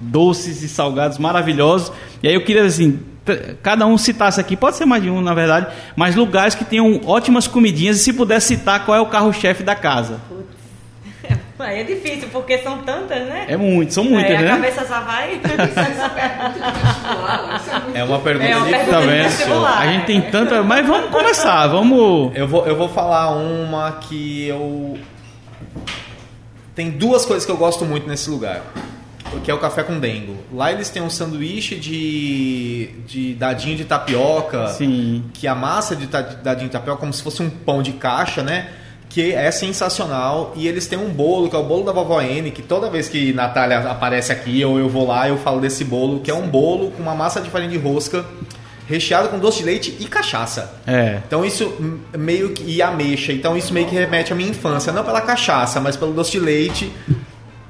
doces 0.00 0.62
e 0.62 0.68
salgados 0.68 1.18
maravilhosos. 1.18 1.92
E 2.22 2.28
aí 2.28 2.34
eu 2.34 2.44
queria 2.44 2.64
assim, 2.64 2.98
cada 3.62 3.86
um 3.86 3.98
citasse 3.98 4.40
aqui, 4.40 4.56
pode 4.56 4.76
ser 4.76 4.84
mais 4.84 5.02
de 5.02 5.10
um 5.10 5.20
na 5.20 5.34
verdade, 5.34 5.68
mas 5.96 6.16
lugares 6.16 6.54
que 6.54 6.64
tenham 6.64 7.00
ótimas 7.04 7.46
comidinhas 7.46 7.98
e 7.98 8.00
se 8.00 8.12
puder 8.12 8.40
citar 8.40 8.84
qual 8.84 8.96
é 8.96 9.00
o 9.00 9.06
carro-chefe 9.06 9.62
da 9.62 9.74
casa. 9.74 10.20
É 11.60 11.82
difícil, 11.82 12.28
porque 12.30 12.58
são 12.58 12.78
tantas, 12.78 13.26
né? 13.26 13.46
É 13.48 13.56
muito, 13.56 13.92
são 13.92 14.04
muitas, 14.04 14.36
a 14.36 14.42
né? 14.42 14.48
cabeça 14.50 14.86
já 14.86 15.00
vai. 15.00 15.40
É 17.94 18.04
uma 18.04 18.20
pergunta 18.20 18.48
É 18.48 18.56
uma 18.56 18.66
pergunta 18.66 18.90
Tá 18.90 19.00
de 19.00 19.06
vendo? 19.06 19.66
A 19.66 19.86
gente 19.86 20.06
tem 20.06 20.20
tanta, 20.20 20.62
mas 20.62 20.86
vamos 20.86 21.10
começar, 21.10 21.66
vamos. 21.66 22.36
Eu 22.36 22.46
vou, 22.46 22.66
eu 22.66 22.76
vou 22.76 22.88
falar 22.88 23.30
uma 23.30 23.92
que 23.92 24.46
eu. 24.46 24.96
Tem 26.74 26.90
duas 26.90 27.24
coisas 27.24 27.44
que 27.44 27.50
eu 27.50 27.56
gosto 27.56 27.84
muito 27.84 28.08
nesse 28.08 28.30
lugar. 28.30 28.62
Que 29.44 29.50
é 29.50 29.54
o 29.54 29.58
café 29.58 29.82
com 29.82 29.98
dengo. 29.98 30.36
Lá 30.52 30.72
eles 30.72 30.88
têm 30.90 31.02
um 31.02 31.10
sanduíche 31.10 31.76
de, 31.76 32.90
de 33.06 33.34
dadinho 33.34 33.76
de 33.76 33.84
tapioca. 33.84 34.68
Sim. 34.68 35.24
Que 35.34 35.46
a 35.46 35.54
massa 35.54 35.94
de 35.94 36.06
dadinho 36.06 36.68
de 36.68 36.72
tapioca 36.72 36.98
é 36.98 37.00
como 37.00 37.12
se 37.12 37.22
fosse 37.22 37.42
um 37.42 37.50
pão 37.50 37.82
de 37.82 37.92
caixa, 37.92 38.42
né? 38.42 38.68
Que 39.08 39.32
é 39.32 39.50
sensacional. 39.50 40.52
E 40.54 40.68
eles 40.68 40.86
têm 40.86 40.98
um 40.98 41.08
bolo, 41.08 41.48
que 41.48 41.56
é 41.56 41.58
o 41.58 41.64
bolo 41.64 41.84
da 41.84 41.92
vovó 41.92 42.20
N, 42.20 42.50
que 42.50 42.62
toda 42.62 42.90
vez 42.90 43.08
que 43.08 43.32
Natália 43.32 43.78
aparece 43.90 44.30
aqui 44.32 44.64
ou 44.64 44.78
eu 44.78 44.88
vou 44.88 45.06
lá, 45.06 45.28
eu 45.28 45.38
falo 45.38 45.60
desse 45.60 45.84
bolo, 45.84 46.20
que 46.20 46.30
é 46.30 46.34
um 46.34 46.46
bolo 46.46 46.90
com 46.90 47.02
uma 47.02 47.14
massa 47.14 47.40
de 47.40 47.48
farinha 47.48 47.70
de 47.70 47.78
rosca, 47.78 48.24
recheado 48.86 49.28
com 49.28 49.38
doce 49.38 49.58
de 49.58 49.64
leite 49.64 49.96
e 49.98 50.06
cachaça. 50.06 50.74
É. 50.86 51.20
Então 51.26 51.44
isso 51.44 51.74
meio 52.16 52.50
que. 52.50 52.62
E 52.64 52.82
ameixa. 52.82 53.32
Então 53.32 53.56
isso 53.56 53.72
meio 53.72 53.86
que 53.86 53.94
remete 53.94 54.32
à 54.32 54.36
minha 54.36 54.50
infância. 54.50 54.92
Não 54.92 55.04
pela 55.04 55.20
cachaça, 55.20 55.80
mas 55.80 55.96
pelo 55.96 56.12
doce 56.12 56.32
de 56.32 56.40
leite. 56.40 56.92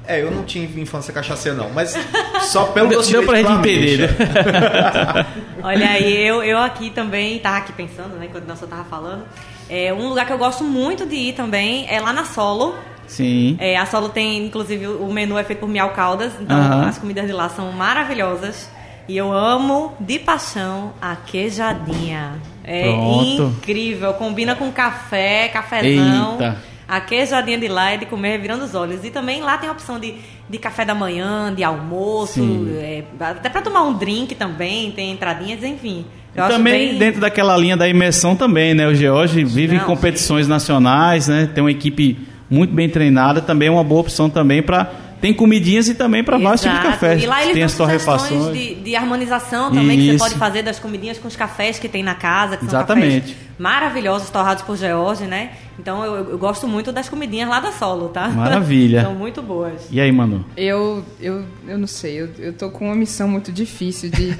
É, 0.07 0.23
eu 0.23 0.31
não 0.31 0.43
tive 0.43 0.81
infância 0.81 1.13
cachaceira 1.13 1.55
não, 1.55 1.69
mas 1.69 1.95
só 2.41 2.65
pelo 2.65 2.87
Deu, 2.89 2.97
doce 2.97 3.09
de 3.09 3.17
deu 3.17 3.23
pra 3.23 3.33
leite 3.33 3.47
gente 3.47 3.59
entender, 3.59 3.97
já. 3.97 4.07
né? 4.07 5.25
Olha 5.61 5.87
aí, 5.87 6.27
eu, 6.27 6.41
eu 6.41 6.57
aqui 6.57 6.89
também 6.89 7.37
tava 7.37 7.57
aqui 7.57 7.71
pensando, 7.73 8.15
né, 8.15 8.27
quando 8.31 8.45
o 8.45 8.47
Nelson 8.47 8.65
tava 8.65 8.85
falando. 8.85 9.23
É, 9.69 9.93
um 9.93 10.09
lugar 10.09 10.25
que 10.25 10.33
eu 10.33 10.37
gosto 10.37 10.63
muito 10.63 11.05
de 11.05 11.15
ir 11.15 11.33
também 11.33 11.85
é 11.87 11.99
lá 11.99 12.11
na 12.11 12.25
Solo. 12.25 12.75
Sim. 13.07 13.55
É, 13.59 13.77
a 13.77 13.85
Solo 13.85 14.09
tem, 14.09 14.45
inclusive, 14.45 14.87
o 14.87 15.11
menu 15.11 15.37
é 15.37 15.43
feito 15.43 15.59
por 15.59 15.69
Miau 15.69 15.91
Caldas, 15.91 16.31
então 16.39 16.81
as 16.81 16.97
comidas 16.97 17.25
de 17.25 17.31
lá 17.31 17.49
são 17.49 17.71
maravilhosas. 17.71 18.69
E 19.07 19.17
eu 19.17 19.33
amo 19.33 19.93
de 19.99 20.19
paixão 20.19 20.93
a 21.01 21.15
queijadinha. 21.15 22.39
É 22.63 22.83
Pronto. 22.83 23.55
incrível, 23.57 24.13
combina 24.13 24.55
com 24.55 24.71
café, 24.71 25.47
cafezão. 25.47 26.33
Eita. 26.33 26.57
A 26.87 27.01
queijadinha 27.01 27.57
de 27.57 27.67
lá 27.67 27.91
é 27.91 27.97
de 27.97 28.05
comer 28.05 28.39
virando 28.39 28.65
os 28.65 28.75
olhos. 28.75 29.03
E 29.03 29.09
também 29.09 29.41
lá 29.41 29.57
tem 29.57 29.67
a 29.67 29.71
opção 29.71 29.99
de, 29.99 30.15
de 30.47 30.57
café 30.59 30.85
da 30.85 30.93
manhã, 30.93 31.51
de 31.53 31.63
almoço, 31.63 32.41
é, 32.79 33.03
até 33.19 33.49
pra 33.49 33.63
tomar 33.63 33.81
um 33.81 33.93
drink 33.93 34.35
também, 34.35 34.91
tem 34.91 35.11
entradinhas, 35.11 35.63
enfim. 35.63 36.05
E 36.35 36.39
Eu 36.39 36.47
também 36.47 36.89
bem- 36.89 36.97
dentro 36.99 37.19
daquela 37.21 37.55
linha 37.57 37.75
da 37.75 37.87
imersão 37.87 38.35
também, 38.35 38.73
né? 38.73 38.87
O 38.87 38.93
George 38.93 39.43
vive 39.43 39.75
em 39.75 39.79
Não, 39.79 39.85
competições 39.85 40.47
nacionais, 40.47 41.27
né? 41.27 41.49
Tem 41.53 41.63
uma 41.63 41.71
equipe 41.71 42.19
muito 42.49 42.73
bem 42.73 42.87
treinada, 42.89 43.41
também 43.41 43.67
é 43.67 43.71
uma 43.71 43.83
boa 43.83 44.01
opção 44.01 44.29
também 44.29 44.61
para 44.61 44.89
tem 45.21 45.33
comidinhas 45.33 45.89
e 45.89 45.95
também 45.95 46.23
para 46.23 46.37
vários 46.37 46.61
tipos 46.61 46.77
de 46.79 46.83
café. 46.85 47.17
E 47.17 47.25
lá 47.25 47.41
eles 47.41 47.53
tem 47.53 47.63
as 47.63 47.73
torrefações. 47.75 48.53
de, 48.57 48.75
de 48.75 48.95
harmonização 48.95 49.69
também, 49.69 49.97
que 49.97 50.05
você 50.05 50.11
Isso. 50.15 50.23
pode 50.23 50.35
fazer 50.35 50.61
das 50.63 50.79
comidinhas 50.79 51.17
com 51.17 51.27
os 51.27 51.35
cafés 51.35 51.77
que 51.77 51.89
tem 51.89 52.01
na 52.01 52.15
casa, 52.15 52.55
que 52.55 52.63
Exatamente. 52.63 53.35
Maravilhosos, 53.59 54.29
torrados 54.29 54.63
por 54.63 54.77
George, 54.77 55.25
né? 55.25 55.51
Então 55.77 56.03
eu, 56.03 56.31
eu 56.31 56.37
gosto 56.37 56.67
muito 56.67 56.91
das 56.91 57.07
comidinhas 57.07 57.49
lá 57.49 57.59
da 57.59 57.71
Solo, 57.71 58.09
tá? 58.09 58.29
Maravilha. 58.29 59.01
são 59.03 59.13
muito 59.13 59.41
boas. 59.41 59.81
E 59.91 59.99
aí, 59.99 60.11
Manu? 60.11 60.45
Eu, 60.55 61.03
eu, 61.19 61.45
eu 61.67 61.77
não 61.77 61.87
sei, 61.87 62.21
eu, 62.21 62.29
eu 62.37 62.53
tô 62.53 62.69
com 62.69 62.85
uma 62.85 62.95
missão 62.95 63.27
muito 63.27 63.51
difícil 63.51 64.09
de. 64.09 64.29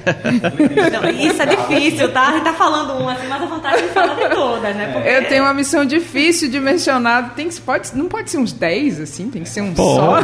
Então, 0.90 1.08
isso 1.10 1.42
é 1.42 1.46
difícil, 1.46 2.12
tá? 2.12 2.28
A 2.28 2.32
gente 2.32 2.44
tá 2.44 2.52
falando 2.54 3.02
um 3.02 3.08
assim, 3.08 3.26
mas 3.28 3.42
a 3.42 3.46
vontade 3.46 3.82
de 3.82 3.88
falar 3.88 4.14
de 4.14 4.34
todas, 4.34 4.74
né? 4.74 4.92
Porque 4.92 5.08
Eu 5.08 5.28
tenho 5.28 5.44
uma 5.44 5.52
missão 5.52 5.84
difícil 5.84 6.50
de 6.50 6.58
mencionar. 6.58 7.34
Tem 7.34 7.48
que, 7.48 7.60
pode, 7.60 7.94
não 7.96 8.06
pode 8.06 8.30
ser 8.30 8.38
uns 8.38 8.52
10, 8.52 9.00
assim, 9.00 9.30
tem 9.30 9.42
que 9.42 9.48
ser 9.48 9.60
um 9.60 9.74
Pô, 9.74 9.96
só. 9.96 10.20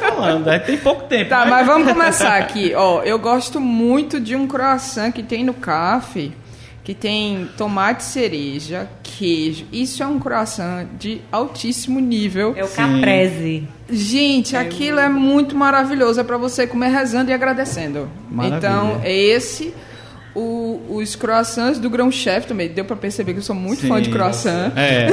falando, 0.00 0.48
aí 0.48 0.60
tem 0.60 0.78
pouco 0.78 1.04
tempo. 1.04 1.28
Tá, 1.30 1.44
né? 1.44 1.50
mas 1.50 1.66
vamos 1.66 1.92
começar 1.92 2.36
aqui. 2.38 2.72
Ó, 2.74 3.02
eu 3.02 3.18
gosto 3.18 3.60
muito 3.60 4.18
de 4.18 4.34
um 4.34 4.46
croissant 4.46 5.12
que 5.12 5.22
tem 5.22 5.44
no 5.44 5.54
café, 5.54 6.30
que 6.84 6.94
tem 6.94 7.48
tomate 7.56 8.02
cereja, 8.02 8.88
queijo. 9.02 9.66
Isso 9.72 10.02
é 10.02 10.06
um 10.06 10.18
croissant 10.18 10.86
de 10.98 11.20
altíssimo 11.30 12.00
nível. 12.00 12.54
É 12.56 12.64
o 12.64 12.68
caprese. 12.68 13.68
Gente, 13.88 14.56
aquilo 14.56 14.98
é 14.98 15.08
muito 15.08 15.54
maravilhoso. 15.54 16.20
É 16.20 16.24
pra 16.24 16.36
você 16.36 16.66
comer 16.66 16.88
rezando 16.88 17.30
e 17.30 17.34
agradecendo. 17.34 18.08
Maravilha. 18.28 18.58
Então, 18.58 19.00
é 19.04 19.14
esse. 19.14 19.72
O, 20.34 20.80
os 20.88 21.14
croissants 21.14 21.78
do 21.78 21.88
grão-chefe 21.88 22.48
também. 22.48 22.68
Deu 22.68 22.84
pra 22.84 22.96
perceber 22.96 23.34
que 23.34 23.38
eu 23.38 23.44
sou 23.44 23.54
muito 23.54 23.86
fã 23.86 24.00
de 24.00 24.06
Sim. 24.06 24.12
croissant. 24.12 24.72
É, 24.76 25.06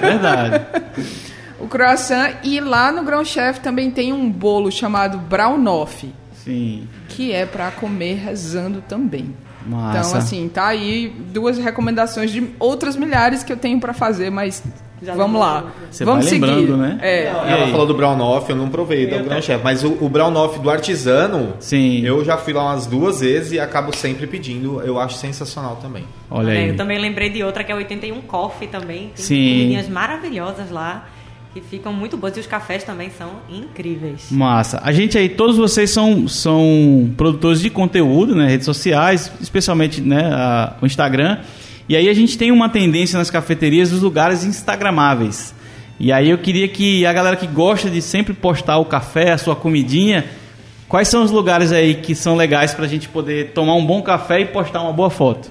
verdade. 0.00 0.66
O 1.58 1.66
croissant. 1.68 2.34
E 2.44 2.60
lá 2.60 2.92
no 2.92 3.02
grão-chefe 3.02 3.60
também 3.60 3.90
tem 3.90 4.12
um 4.12 4.30
bolo 4.30 4.70
chamado 4.70 5.16
Brownoff. 5.16 6.12
Sim. 6.44 6.86
que 7.08 7.32
é 7.32 7.44
pra 7.44 7.72
comer 7.72 8.18
rezando 8.18 8.80
também. 8.86 9.34
Massa. 9.66 9.98
Então, 10.08 10.18
assim, 10.18 10.48
tá 10.48 10.66
aí 10.66 11.12
duas 11.32 11.58
recomendações 11.58 12.30
de 12.30 12.48
outras 12.58 12.96
milhares 12.96 13.42
que 13.42 13.52
eu 13.52 13.56
tenho 13.56 13.80
pra 13.80 13.92
fazer, 13.92 14.30
mas 14.30 14.62
Já 15.02 15.14
vamos 15.14 15.38
lá. 15.40 15.64
Você 15.90 16.04
vamos 16.04 16.24
vai 16.24 16.32
seguir. 16.34 16.46
lembrando, 16.46 16.76
né? 16.76 16.98
É. 17.02 17.24
Ela 17.26 17.68
falou 17.68 17.86
do 17.86 17.94
Brownoff, 17.94 18.48
eu 18.48 18.56
não 18.56 18.68
provei 18.68 19.06
do 19.06 19.24
Grand 19.24 19.42
Chef, 19.42 19.62
mas 19.62 19.84
o, 19.84 19.96
o 20.00 20.08
Brownoff 20.08 20.58
do 20.58 20.70
artesano, 20.70 21.54
Sim. 21.60 22.00
eu 22.04 22.24
já 22.24 22.36
fui 22.36 22.52
lá 22.52 22.64
umas 22.64 22.86
duas 22.86 23.20
vezes 23.20 23.52
e 23.52 23.60
acabo 23.60 23.94
sempre 23.94 24.26
pedindo, 24.26 24.80
eu 24.82 24.98
acho 24.98 25.16
sensacional 25.18 25.76
também. 25.82 26.04
Olha 26.30 26.50
É, 26.52 26.58
aí. 26.58 26.68
Eu 26.70 26.76
também 26.76 26.98
lembrei 26.98 27.28
de 27.28 27.42
outra 27.42 27.62
que 27.62 27.70
é 27.70 27.74
81 27.74 28.20
Coffee 28.22 28.68
também. 28.68 29.10
Tem 29.14 29.24
Sim. 29.24 29.48
comidinhas 29.52 29.88
maravilhosas 29.88 30.70
lá. 30.70 31.08
Que 31.56 31.62
ficam 31.62 31.90
muito 31.90 32.18
boas. 32.18 32.36
E 32.36 32.40
os 32.40 32.46
cafés 32.46 32.84
também 32.84 33.08
são 33.16 33.30
incríveis. 33.48 34.26
Massa. 34.30 34.78
A 34.84 34.92
gente 34.92 35.16
aí, 35.16 35.26
todos 35.26 35.56
vocês 35.56 35.88
são, 35.88 36.28
são 36.28 37.10
produtores 37.16 37.62
de 37.62 37.70
conteúdo, 37.70 38.34
né? 38.34 38.46
Redes 38.46 38.66
sociais, 38.66 39.32
especialmente 39.40 40.02
né, 40.02 40.26
a- 40.34 40.74
o 40.82 40.84
Instagram. 40.84 41.38
E 41.88 41.96
aí 41.96 42.10
a 42.10 42.12
gente 42.12 42.36
tem 42.36 42.52
uma 42.52 42.68
tendência 42.68 43.16
nas 43.18 43.30
cafeterias 43.30 43.88
dos 43.88 44.02
lugares 44.02 44.44
instagramáveis. 44.44 45.54
E 45.98 46.12
aí 46.12 46.28
eu 46.28 46.36
queria 46.36 46.68
que 46.68 47.06
a 47.06 47.12
galera 47.14 47.36
que 47.36 47.46
gosta 47.46 47.88
de 47.88 48.02
sempre 48.02 48.34
postar 48.34 48.76
o 48.76 48.84
café, 48.84 49.32
a 49.32 49.38
sua 49.38 49.56
comidinha, 49.56 50.26
quais 50.86 51.08
são 51.08 51.22
os 51.24 51.30
lugares 51.30 51.72
aí 51.72 51.94
que 51.94 52.14
são 52.14 52.36
legais 52.36 52.74
pra 52.74 52.86
gente 52.86 53.08
poder 53.08 53.52
tomar 53.52 53.76
um 53.76 53.86
bom 53.86 54.02
café 54.02 54.40
e 54.40 54.44
postar 54.44 54.82
uma 54.82 54.92
boa 54.92 55.08
foto? 55.08 55.50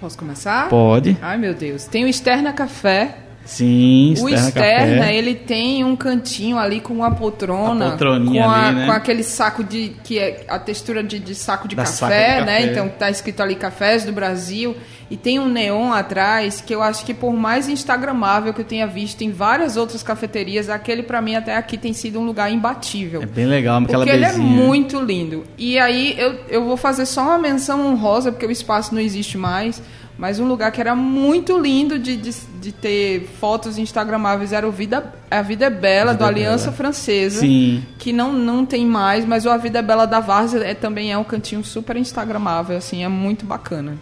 Posso 0.00 0.16
começar? 0.16 0.68
Pode. 0.68 1.16
Ai, 1.20 1.36
meu 1.38 1.54
Deus. 1.54 1.86
Tem 1.86 2.04
o 2.04 2.06
Externa 2.08 2.52
Café. 2.52 3.16
Sim, 3.46 4.14
o 4.20 4.28
Externa 4.28 5.10
ele 5.12 5.34
tem 5.34 5.84
um 5.84 5.94
cantinho 5.96 6.58
ali 6.58 6.80
com 6.80 6.92
uma 6.92 7.12
poltrona. 7.12 7.96
Com, 7.96 8.04
a- 8.50 8.66
ali, 8.66 8.74
né? 8.76 8.86
com 8.86 8.92
aquele 8.92 9.22
saco 9.22 9.62
de. 9.64 9.92
que 10.04 10.18
é 10.18 10.44
a 10.48 10.58
textura 10.58 11.02
de, 11.02 11.18
de 11.20 11.34
saco 11.34 11.68
de 11.68 11.76
Da 11.76 11.84
café, 11.84 12.40
de 12.40 12.46
né? 12.46 12.56
café. 12.58 12.70
Então 12.72 12.88
tá 12.88 13.08
escrito 13.08 13.40
ali 13.42 13.54
Cafés 13.54 14.04
do 14.04 14.12
Brasil. 14.12 14.76
E 15.08 15.16
tem 15.16 15.38
um 15.38 15.48
neon 15.48 15.92
atrás 15.92 16.60
que 16.60 16.74
eu 16.74 16.82
acho 16.82 17.04
que 17.04 17.14
por 17.14 17.32
mais 17.32 17.68
instagramável 17.68 18.52
que 18.52 18.60
eu 18.60 18.64
tenha 18.64 18.88
visto 18.88 19.22
em 19.22 19.30
várias 19.30 19.76
outras 19.76 20.02
cafeterias, 20.02 20.68
aquele 20.68 21.04
pra 21.04 21.22
mim 21.22 21.36
até 21.36 21.54
aqui 21.56 21.78
tem 21.78 21.92
sido 21.92 22.18
um 22.18 22.24
lugar 22.24 22.50
imbatível. 22.50 23.22
É 23.22 23.26
bem 23.26 23.46
legal, 23.46 23.80
aquela 23.80 23.98
Porque 24.04 24.10
ele 24.16 24.24
é 24.24 24.30
bezinha. 24.30 24.44
muito 24.44 25.00
lindo. 25.00 25.44
E 25.56 25.78
aí 25.78 26.16
eu, 26.18 26.40
eu 26.48 26.64
vou 26.64 26.76
fazer 26.76 27.06
só 27.06 27.22
uma 27.22 27.38
menção 27.38 27.86
honrosa, 27.86 28.32
porque 28.32 28.46
o 28.46 28.50
espaço 28.50 28.92
não 28.92 29.00
existe 29.00 29.38
mais. 29.38 29.80
Mas 30.18 30.40
um 30.40 30.48
lugar 30.48 30.72
que 30.72 30.80
era 30.80 30.94
muito 30.94 31.58
lindo 31.58 31.98
de, 31.98 32.16
de, 32.16 32.30
de 32.60 32.72
ter 32.72 33.28
fotos 33.38 33.76
instagramáveis 33.76 34.52
era 34.52 34.66
o 34.66 34.72
Vida, 34.72 35.14
a 35.30 35.42
Vida 35.42 35.66
é 35.66 35.70
Bela, 35.70 36.14
do 36.14 36.24
Aliança 36.24 36.72
Francesa. 36.72 37.40
Sim. 37.40 37.84
Que 37.98 38.12
não, 38.12 38.32
não 38.32 38.64
tem 38.64 38.86
mais, 38.86 39.26
mas 39.26 39.44
o 39.44 39.50
A 39.50 39.58
Vida 39.58 39.80
é 39.80 39.82
Bela 39.82 40.06
da 40.06 40.18
Várzea 40.18 40.64
é, 40.64 40.74
também 40.74 41.12
é 41.12 41.18
um 41.18 41.24
cantinho 41.24 41.62
super 41.62 41.96
instagramável, 41.96 42.78
assim, 42.78 43.04
é 43.04 43.08
muito 43.08 43.44
bacana. 43.44 43.98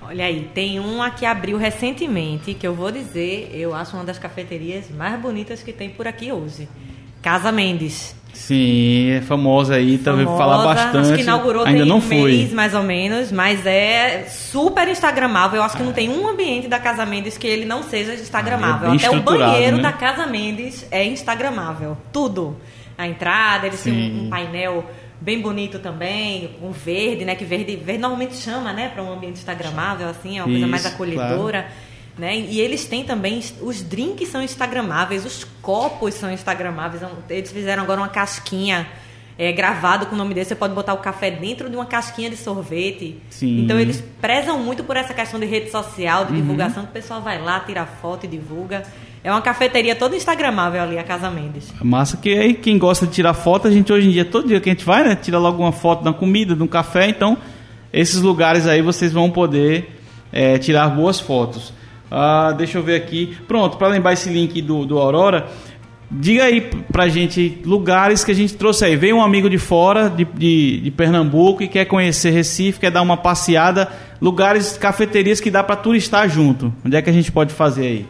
Olha 0.00 0.24
aí, 0.24 0.48
tem 0.54 0.78
uma 0.78 1.10
que 1.10 1.26
abriu 1.26 1.58
recentemente, 1.58 2.54
que 2.54 2.66
eu 2.66 2.74
vou 2.74 2.90
dizer, 2.90 3.50
eu 3.52 3.74
acho 3.74 3.96
uma 3.96 4.04
das 4.04 4.18
cafeterias 4.18 4.88
mais 4.88 5.20
bonitas 5.20 5.62
que 5.62 5.72
tem 5.72 5.90
por 5.90 6.06
aqui 6.06 6.32
hoje. 6.32 6.68
Casa 7.20 7.50
Mendes. 7.50 8.14
Sim, 8.36 9.12
é 9.12 9.20
famosa 9.22 9.74
aí, 9.74 9.98
também 9.98 10.24
Famosa, 10.24 10.44
falar 10.44 10.64
bastante. 10.64 11.06
Acho 11.06 11.14
que 11.14 11.22
inaugurou 11.22 11.64
Ainda 11.64 11.80
tem 11.80 11.88
não 11.88 11.96
um 11.96 12.00
fui. 12.00 12.22
mês, 12.22 12.52
mais 12.52 12.74
ou 12.74 12.82
menos, 12.82 13.32
mas 13.32 13.64
é 13.66 14.26
super 14.28 14.86
instagramável. 14.88 15.56
Eu 15.56 15.62
acho 15.64 15.76
que 15.76 15.82
não 15.82 15.92
tem 15.92 16.08
um 16.08 16.28
ambiente 16.28 16.68
da 16.68 16.78
Casa 16.78 17.04
Mendes 17.06 17.36
que 17.36 17.46
ele 17.46 17.64
não 17.64 17.82
seja 17.82 18.14
instagramável. 18.14 18.92
É 18.92 18.96
Até 18.96 19.10
o 19.10 19.20
banheiro 19.20 19.78
né? 19.78 19.82
da 19.82 19.92
Casa 19.92 20.26
Mendes 20.26 20.86
é 20.90 21.04
instagramável. 21.04 21.96
Tudo. 22.12 22.56
A 22.96 23.08
entrada, 23.08 23.66
eles 23.66 23.82
têm 23.82 23.92
um, 23.92 24.26
um 24.26 24.30
painel 24.30 24.84
bem 25.20 25.40
bonito 25.40 25.78
também, 25.78 26.50
com 26.60 26.70
verde, 26.70 27.24
né? 27.24 27.34
Que 27.34 27.44
verde, 27.44 27.74
verde 27.74 28.00
normalmente 28.00 28.36
chama, 28.36 28.72
né? 28.72 28.90
Para 28.92 29.02
um 29.02 29.12
ambiente 29.12 29.36
instagramável, 29.36 30.08
assim, 30.08 30.38
é 30.38 30.42
uma 30.42 30.50
coisa 30.50 30.66
mais 30.66 30.84
Isso, 30.84 30.94
acolhedora. 30.94 31.66
Né? 32.18 32.36
E 32.38 32.60
eles 32.60 32.86
têm 32.86 33.04
também, 33.04 33.42
os 33.60 33.82
drinks 33.82 34.28
são 34.28 34.42
instagramáveis, 34.42 35.26
os 35.26 35.44
copos 35.60 36.14
são 36.14 36.30
instagramáveis. 36.32 37.02
Eles 37.28 37.52
fizeram 37.52 37.82
agora 37.82 38.00
uma 38.00 38.08
casquinha 38.08 38.86
é, 39.38 39.52
gravado 39.52 40.06
com 40.06 40.14
o 40.14 40.18
nome 40.18 40.32
dele. 40.32 40.46
Você 40.46 40.54
pode 40.54 40.72
botar 40.74 40.94
o 40.94 40.98
café 40.98 41.30
dentro 41.30 41.68
de 41.68 41.76
uma 41.76 41.84
casquinha 41.84 42.30
de 42.30 42.36
sorvete. 42.36 43.18
Sim. 43.28 43.60
Então 43.64 43.78
eles 43.78 44.02
prezam 44.18 44.58
muito 44.58 44.82
por 44.82 44.96
essa 44.96 45.12
questão 45.12 45.38
de 45.38 45.44
rede 45.44 45.70
social, 45.70 46.22
Uhum. 46.22 46.28
de 46.28 46.36
divulgação, 46.36 46.84
que 46.84 46.88
o 46.88 46.92
pessoal 46.92 47.20
vai 47.20 47.38
lá, 47.40 47.60
tira 47.60 47.84
foto 47.84 48.24
e 48.24 48.28
divulga. 48.28 48.82
É 49.22 49.30
uma 49.30 49.42
cafeteria 49.42 49.94
toda 49.94 50.16
instagramável 50.16 50.80
ali, 50.80 50.96
a 50.98 51.02
Casa 51.04 51.28
Mendes. 51.28 51.70
Massa 51.82 52.16
que 52.16 52.30
aí 52.32 52.54
quem 52.54 52.78
gosta 52.78 53.06
de 53.06 53.12
tirar 53.12 53.34
foto, 53.34 53.66
a 53.68 53.70
gente 53.70 53.92
hoje 53.92 54.06
em 54.08 54.10
dia, 54.12 54.24
todo 54.24 54.46
dia 54.48 54.58
que 54.60 54.70
a 54.70 54.72
gente 54.72 54.84
vai, 54.86 55.02
né? 55.06 55.16
Tira 55.16 55.36
logo 55.36 55.62
uma 55.62 55.72
foto 55.72 56.02
da 56.02 56.12
comida, 56.14 56.54
de 56.54 56.62
um 56.62 56.66
café. 56.68 57.08
Então, 57.08 57.36
esses 57.92 58.22
lugares 58.22 58.66
aí 58.66 58.80
vocês 58.80 59.12
vão 59.12 59.28
poder 59.30 60.00
é, 60.32 60.56
tirar 60.58 60.88
boas 60.88 61.18
fotos. 61.20 61.74
Ah, 62.10 62.52
deixa 62.56 62.78
eu 62.78 62.82
ver 62.82 62.96
aqui. 62.96 63.36
Pronto, 63.48 63.76
para 63.76 63.88
lembrar 63.88 64.12
esse 64.12 64.28
link 64.28 64.60
do, 64.62 64.84
do 64.86 64.98
Aurora, 64.98 65.46
diga 66.10 66.44
aí 66.44 66.60
pra 66.60 67.08
gente 67.08 67.60
lugares 67.64 68.24
que 68.24 68.30
a 68.30 68.34
gente 68.34 68.54
trouxe 68.54 68.84
aí. 68.84 68.96
Veio 68.96 69.16
um 69.16 69.22
amigo 69.22 69.50
de 69.50 69.58
fora, 69.58 70.08
de, 70.08 70.24
de, 70.24 70.80
de 70.80 70.90
Pernambuco, 70.90 71.62
e 71.62 71.68
quer 71.68 71.84
conhecer 71.86 72.30
Recife, 72.30 72.78
quer 72.80 72.90
dar 72.90 73.02
uma 73.02 73.16
passeada. 73.16 73.90
Lugares, 74.20 74.76
cafeterias 74.78 75.40
que 75.40 75.50
dá 75.50 75.62
para 75.62 75.76
turistar 75.76 76.28
junto. 76.28 76.72
Onde 76.84 76.96
é 76.96 77.02
que 77.02 77.10
a 77.10 77.12
gente 77.12 77.30
pode 77.32 77.52
fazer 77.52 77.86
aí? 77.86 78.06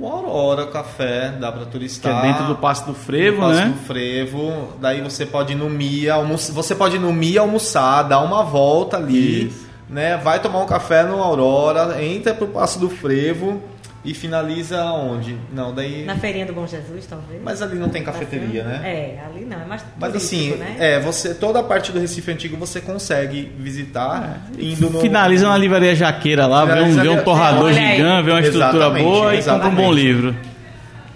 O 0.00 0.06
Aurora 0.06 0.66
Café, 0.66 1.32
dá 1.40 1.50
Que 1.50 1.66
turistar. 1.66 2.24
é 2.24 2.28
dentro 2.28 2.46
do 2.46 2.54
Passo 2.54 2.86
do 2.86 2.94
Frevo, 2.94 3.40
no 3.40 3.48
Passo 3.48 3.60
né? 3.60 3.66
do 3.66 3.74
Frevo. 3.84 4.68
Daí 4.80 5.00
você 5.00 5.26
pode 5.26 5.54
ir 5.54 5.56
no 5.56 5.68
Mia, 5.68 6.14
almoçar, 6.14 6.52
você 6.52 6.72
pode 6.72 6.94
ir 6.96 6.98
no 7.00 7.12
Mia 7.12 7.40
almoçar, 7.40 8.04
dar 8.04 8.20
uma 8.20 8.44
volta 8.44 8.96
ali, 8.96 9.48
Isso. 9.48 9.67
Né? 9.88 10.16
Vai 10.16 10.40
tomar 10.40 10.60
um 10.60 10.66
café 10.66 11.02
no 11.02 11.22
Aurora, 11.22 12.02
entra 12.02 12.34
pro 12.34 12.48
Passo 12.48 12.78
do 12.78 12.90
Frevo 12.90 13.62
E 14.04 14.14
finaliza 14.14 14.84
onde? 14.84 15.36
Não, 15.52 15.74
daí. 15.74 16.04
Na 16.04 16.16
feirinha 16.16 16.46
do 16.46 16.52
Bom 16.52 16.66
Jesus, 16.66 17.04
talvez. 17.06 17.42
Mas 17.42 17.60
ali 17.60 17.76
não 17.76 17.88
tem 17.88 18.02
cafeteria, 18.04 18.62
né? 18.62 18.80
É, 18.84 19.24
ali 19.26 19.44
não, 19.44 19.60
é 19.60 19.64
mais 19.64 19.84
Mas 19.98 20.14
assim, 20.14 20.54
né? 20.54 20.76
é, 20.78 21.00
você 21.00 21.34
toda 21.34 21.58
a 21.58 21.62
parte 21.62 21.90
do 21.90 21.98
Recife 21.98 22.30
Antigo 22.30 22.56
você 22.56 22.80
consegue 22.80 23.52
visitar 23.58 24.40
indo 24.58 24.88
no 24.88 25.00
Finaliza 25.00 25.48
na 25.48 25.58
livraria 25.58 25.94
Jaqueira 25.94 26.46
lá, 26.46 26.64
vê 26.64 26.80
um, 26.80 26.92
vê 26.94 27.08
um 27.08 27.22
torrador 27.24 27.72
gigante, 27.72 28.24
vê 28.24 28.30
uma 28.30 28.40
estrutura 28.40 28.84
Exatamente, 28.84 29.04
boa 29.04 29.34
e 29.34 29.38
compra 29.38 29.54
um 29.54 29.58
bom 29.58 29.66
exatamente. 29.68 29.94
livro. 29.94 30.36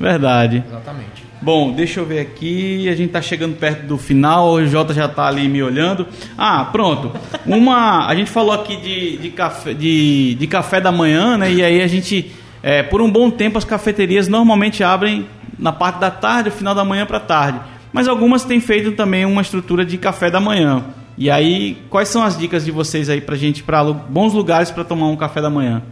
Verdade. 0.00 0.64
Exatamente. 0.66 1.21
Bom, 1.42 1.72
deixa 1.72 1.98
eu 1.98 2.06
ver 2.06 2.20
aqui. 2.20 2.88
A 2.88 2.94
gente 2.94 3.10
tá 3.10 3.20
chegando 3.20 3.56
perto 3.56 3.84
do 3.84 3.98
final. 3.98 4.52
O 4.52 4.64
Jota 4.64 4.94
já 4.94 5.08
tá 5.08 5.26
ali 5.26 5.48
me 5.48 5.60
olhando. 5.60 6.06
Ah, 6.38 6.68
pronto. 6.70 7.10
Uma. 7.44 8.06
A 8.06 8.14
gente 8.14 8.30
falou 8.30 8.52
aqui 8.52 8.76
de, 8.76 9.18
de, 9.18 9.30
café, 9.30 9.74
de, 9.74 10.36
de 10.36 10.46
café 10.46 10.80
da 10.80 10.92
manhã, 10.92 11.36
né? 11.36 11.52
E 11.52 11.60
aí 11.60 11.82
a 11.82 11.86
gente. 11.88 12.30
é, 12.62 12.84
por 12.84 13.02
um 13.02 13.10
bom 13.10 13.28
tempo 13.28 13.58
as 13.58 13.64
cafeterias 13.64 14.28
normalmente 14.28 14.84
abrem 14.84 15.26
na 15.58 15.72
parte 15.72 15.98
da 15.98 16.12
tarde, 16.12 16.50
final 16.50 16.76
da 16.76 16.84
manhã 16.84 17.04
para 17.04 17.18
tarde. 17.18 17.60
Mas 17.92 18.06
algumas 18.06 18.44
têm 18.44 18.60
feito 18.60 18.92
também 18.92 19.24
uma 19.24 19.42
estrutura 19.42 19.84
de 19.84 19.98
café 19.98 20.30
da 20.30 20.38
manhã. 20.38 20.84
E 21.18 21.28
aí, 21.28 21.76
quais 21.90 22.08
são 22.08 22.22
as 22.22 22.38
dicas 22.38 22.64
de 22.64 22.70
vocês 22.70 23.10
aí 23.10 23.20
pra 23.20 23.36
gente, 23.36 23.64
para 23.64 23.82
bons 23.84 24.32
lugares 24.32 24.70
para 24.70 24.84
tomar 24.84 25.08
um 25.08 25.16
café 25.16 25.42
da 25.42 25.50
manhã? 25.50 25.82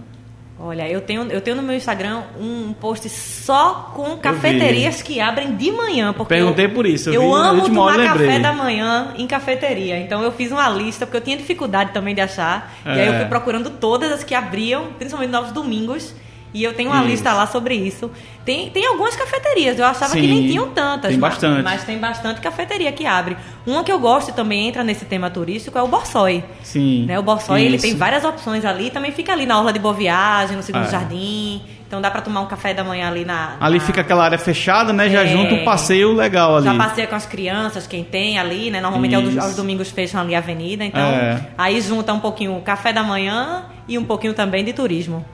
Olha, 0.62 0.86
eu 0.90 1.00
tenho, 1.00 1.22
eu 1.32 1.40
tenho 1.40 1.56
no 1.56 1.62
meu 1.62 1.74
Instagram 1.74 2.22
um 2.38 2.74
post 2.74 3.08
só 3.08 3.92
com 3.94 4.18
cafeterias 4.18 5.00
que 5.00 5.18
abrem 5.18 5.56
de 5.56 5.72
manhã. 5.72 6.12
Porque 6.12 6.34
Perguntei 6.34 6.66
eu, 6.66 6.70
por 6.70 6.84
isso, 6.84 7.08
eu 7.08 7.22
Eu, 7.22 7.34
amo 7.34 7.62
tomar 7.64 7.96
lembrei. 7.96 8.26
café 8.28 8.38
da 8.38 8.52
manhã 8.52 9.14
em 9.16 9.26
cafeteria. 9.26 9.98
Então 9.98 10.22
eu 10.22 10.30
fiz 10.30 10.52
uma 10.52 10.68
lista, 10.68 11.06
porque 11.06 11.16
eu 11.16 11.22
tinha 11.22 11.36
dificuldade 11.38 11.92
também 11.92 12.14
de 12.14 12.20
achar. 12.20 12.74
E 12.84 12.88
aí 12.90 13.06
eu 13.06 13.14
É. 13.14 13.18
fui 13.20 13.28
procurando 13.28 13.70
todas 13.70 14.12
as 14.12 14.22
que 14.22 14.34
abriam, 14.34 14.88
principalmente 14.98 15.30
nos 15.30 15.50
domingos. 15.50 16.14
E 16.52 16.64
eu 16.64 16.74
tenho 16.74 16.90
uma 16.90 16.98
Isso. 17.00 17.08
lista 17.08 17.32
lá 17.32 17.46
sobre 17.46 17.74
isso. 17.76 18.10
Tem, 18.44 18.70
tem 18.70 18.84
algumas 18.84 19.14
cafeterias, 19.14 19.78
eu 19.78 19.84
achava 19.84 20.14
que 20.14 20.20
Sim, 20.22 20.26
nem 20.26 20.48
tinham 20.48 20.68
tantas. 20.70 21.10
tem 21.10 21.18
mas- 21.18 21.30
bastante. 21.34 21.62
Mas 21.62 21.84
tem 21.84 21.98
bastante 21.98 22.40
cafeteria 22.40 22.90
que 22.90 23.06
abre. 23.06 23.36
Uma 23.64 23.84
que 23.84 23.92
eu 23.92 24.00
gosto 24.00 24.30
e 24.30 24.32
também 24.32 24.66
entra 24.66 24.82
nesse 24.82 25.04
tema 25.04 25.30
turístico 25.30 25.78
é 25.78 25.82
o 25.82 25.86
Borsoi. 25.86 26.42
Sim. 26.62 27.04
Né, 27.06 27.18
o 27.18 27.22
Borsoi, 27.22 27.62
ele 27.62 27.76
Isso. 27.76 27.86
tem 27.86 27.94
várias 27.96 28.24
opções 28.24 28.64
ali, 28.64 28.90
também 28.90 29.12
fica 29.12 29.32
ali 29.32 29.46
na 29.46 29.58
Orla 29.58 29.72
de 29.72 29.78
Boa 29.78 29.94
Viagem, 29.94 30.56
no 30.56 30.62
Segundo 30.62 30.86
É. 30.86 30.90
Jardim. 30.90 31.62
Então 31.86 32.00
dá 32.00 32.10
pra 32.10 32.20
tomar 32.20 32.40
um 32.40 32.46
café 32.46 32.72
da 32.74 32.82
manhã 32.84 33.08
ali 33.08 33.24
na. 33.24 33.56
Ali 33.60 33.78
na- 33.78 33.84
fica 33.84 34.00
aquela 34.00 34.24
área 34.24 34.38
fechada, 34.38 34.92
né? 34.92 35.08
Já 35.10 35.22
É. 35.22 35.26
junta 35.28 35.54
um 35.54 35.64
passeio 35.64 36.12
legal 36.12 36.56
ali. 36.56 36.64
Já 36.66 36.74
passeia 36.74 37.06
com 37.06 37.14
as 37.16 37.26
crianças, 37.26 37.86
quem 37.86 38.02
tem 38.04 38.38
ali, 38.38 38.70
né? 38.70 38.80
Normalmente 38.80 39.14
aos, 39.14 39.28
Isso. 39.28 39.40
aos 39.40 39.56
domingos 39.56 39.90
fecham 39.90 40.20
ali 40.20 40.34
a 40.34 40.38
avenida, 40.38 40.84
então 40.84 41.00
É. 41.00 41.40
aí 41.58 41.80
junta 41.80 42.12
um 42.12 42.20
pouquinho 42.20 42.56
o 42.56 42.60
café 42.62 42.92
da 42.92 43.02
manhã 43.04 43.64
e 43.88 43.98
um 43.98 44.04
pouquinho 44.04 44.34
também 44.34 44.64
de 44.64 44.72
turismo. 44.72 45.24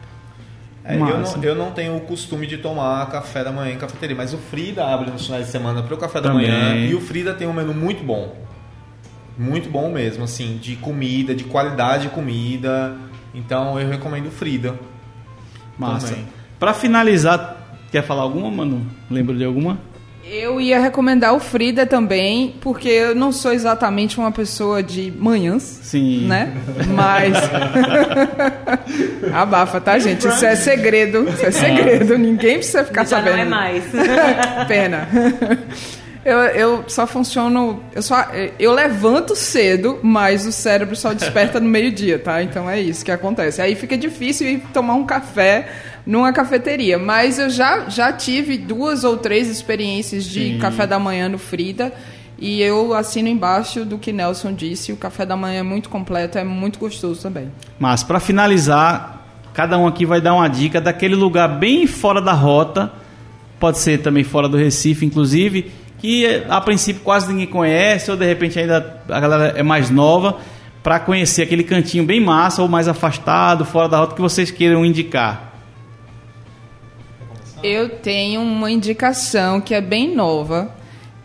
É, 0.88 0.94
eu, 0.94 0.98
não, 1.00 1.42
eu 1.42 1.54
não 1.56 1.72
tenho 1.72 1.96
o 1.96 2.00
costume 2.00 2.46
de 2.46 2.58
tomar 2.58 3.04
café 3.10 3.42
da 3.42 3.50
manhã 3.50 3.74
em 3.74 3.78
cafeteria, 3.78 4.14
mas 4.14 4.32
o 4.32 4.38
Frida 4.38 4.84
abre 4.86 5.10
nos 5.10 5.26
finais 5.26 5.46
de 5.46 5.50
semana 5.50 5.82
para 5.82 5.94
o 5.94 5.98
café 5.98 6.20
da 6.20 6.30
Também. 6.30 6.48
manhã 6.48 6.76
e 6.76 6.94
o 6.94 7.00
Frida 7.00 7.34
tem 7.34 7.48
um 7.48 7.52
menu 7.52 7.74
muito 7.74 8.04
bom. 8.04 8.36
Muito 9.36 9.68
bom 9.68 9.90
mesmo, 9.90 10.22
assim, 10.22 10.58
de 10.58 10.76
comida, 10.76 11.34
de 11.34 11.44
qualidade 11.44 12.04
de 12.04 12.08
comida. 12.10 12.96
Então 13.34 13.78
eu 13.78 13.88
recomendo 13.88 14.28
o 14.28 14.30
Frida. 14.30 14.74
Massa. 15.76 16.16
Pra 16.58 16.72
finalizar, 16.72 17.56
quer 17.90 18.02
falar 18.02 18.22
alguma, 18.22 18.50
mano? 18.50 18.86
Lembra 19.10 19.34
de 19.34 19.44
alguma? 19.44 19.78
Eu 20.28 20.60
ia 20.60 20.80
recomendar 20.80 21.32
o 21.34 21.38
Frida 21.38 21.86
também, 21.86 22.56
porque 22.60 22.88
eu 22.88 23.14
não 23.14 23.30
sou 23.30 23.52
exatamente 23.52 24.18
uma 24.18 24.32
pessoa 24.32 24.82
de 24.82 25.12
manhãs, 25.16 25.62
Sim. 25.62 26.26
né? 26.26 26.52
Mas. 26.88 27.36
Abafa, 29.32 29.80
tá, 29.80 29.96
gente? 30.00 30.26
Isso 30.26 30.44
é 30.44 30.56
segredo. 30.56 31.28
Isso 31.28 31.46
é 31.46 31.50
segredo. 31.52 32.18
Ninguém 32.18 32.54
precisa 32.56 32.84
ficar 32.84 33.04
Já 33.04 33.18
sabendo. 33.18 33.36
não 33.36 33.42
é 33.42 33.44
mais. 33.44 33.84
Pena. 34.66 35.08
Eu, 36.26 36.38
eu 36.38 36.84
só 36.88 37.06
funciono. 37.06 37.80
Eu, 37.94 38.02
só, 38.02 38.26
eu 38.58 38.72
levanto 38.72 39.36
cedo, 39.36 40.00
mas 40.02 40.44
o 40.44 40.50
cérebro 40.50 40.96
só 40.96 41.12
desperta 41.12 41.60
no 41.60 41.68
meio-dia, 41.68 42.18
tá? 42.18 42.42
Então 42.42 42.68
é 42.68 42.80
isso 42.80 43.04
que 43.04 43.12
acontece. 43.12 43.62
Aí 43.62 43.76
fica 43.76 43.96
difícil 43.96 44.48
ir 44.48 44.62
tomar 44.74 44.94
um 44.94 45.06
café 45.06 45.68
numa 46.04 46.32
cafeteria. 46.32 46.98
Mas 46.98 47.38
eu 47.38 47.48
já, 47.48 47.88
já 47.88 48.12
tive 48.12 48.58
duas 48.58 49.04
ou 49.04 49.16
três 49.16 49.48
experiências 49.48 50.24
de 50.24 50.54
Sim. 50.54 50.58
café 50.58 50.84
da 50.84 50.98
manhã 50.98 51.28
no 51.28 51.38
Frida. 51.38 51.92
E 52.36 52.60
eu 52.60 52.92
assino 52.92 53.28
embaixo 53.28 53.84
do 53.84 53.96
que 53.96 54.12
Nelson 54.12 54.52
disse. 54.52 54.92
O 54.92 54.96
café 54.96 55.24
da 55.24 55.36
manhã 55.36 55.60
é 55.60 55.62
muito 55.62 55.88
completo, 55.88 56.38
é 56.38 56.42
muito 56.42 56.80
gostoso 56.80 57.22
também. 57.22 57.52
Mas 57.78 58.02
pra 58.02 58.18
finalizar, 58.18 59.24
cada 59.54 59.78
um 59.78 59.86
aqui 59.86 60.04
vai 60.04 60.20
dar 60.20 60.34
uma 60.34 60.48
dica 60.48 60.80
daquele 60.80 61.14
lugar 61.14 61.46
bem 61.46 61.86
fora 61.86 62.20
da 62.20 62.32
rota, 62.32 62.92
pode 63.60 63.78
ser 63.78 64.02
também 64.02 64.24
fora 64.24 64.48
do 64.48 64.56
Recife, 64.56 65.06
inclusive, 65.06 65.70
que 65.98 66.44
a 66.48 66.60
princípio 66.60 67.02
quase 67.02 67.28
ninguém 67.28 67.46
conhece, 67.46 68.10
ou 68.10 68.16
de 68.16 68.26
repente 68.26 68.58
ainda 68.58 69.02
a 69.08 69.20
galera 69.20 69.58
é 69.58 69.62
mais 69.62 69.90
nova, 69.90 70.38
pra 70.82 71.00
conhecer 71.00 71.42
aquele 71.42 71.64
cantinho 71.64 72.04
bem 72.04 72.20
massa, 72.20 72.62
ou 72.62 72.68
mais 72.68 72.86
afastado, 72.86 73.64
fora 73.64 73.88
da 73.88 73.98
rota, 73.98 74.14
que 74.14 74.20
vocês 74.20 74.50
queiram 74.50 74.84
indicar. 74.84 75.52
Eu 77.62 77.88
tenho 77.88 78.40
uma 78.40 78.70
indicação 78.70 79.60
que 79.60 79.74
é 79.74 79.80
bem 79.80 80.14
nova. 80.14 80.70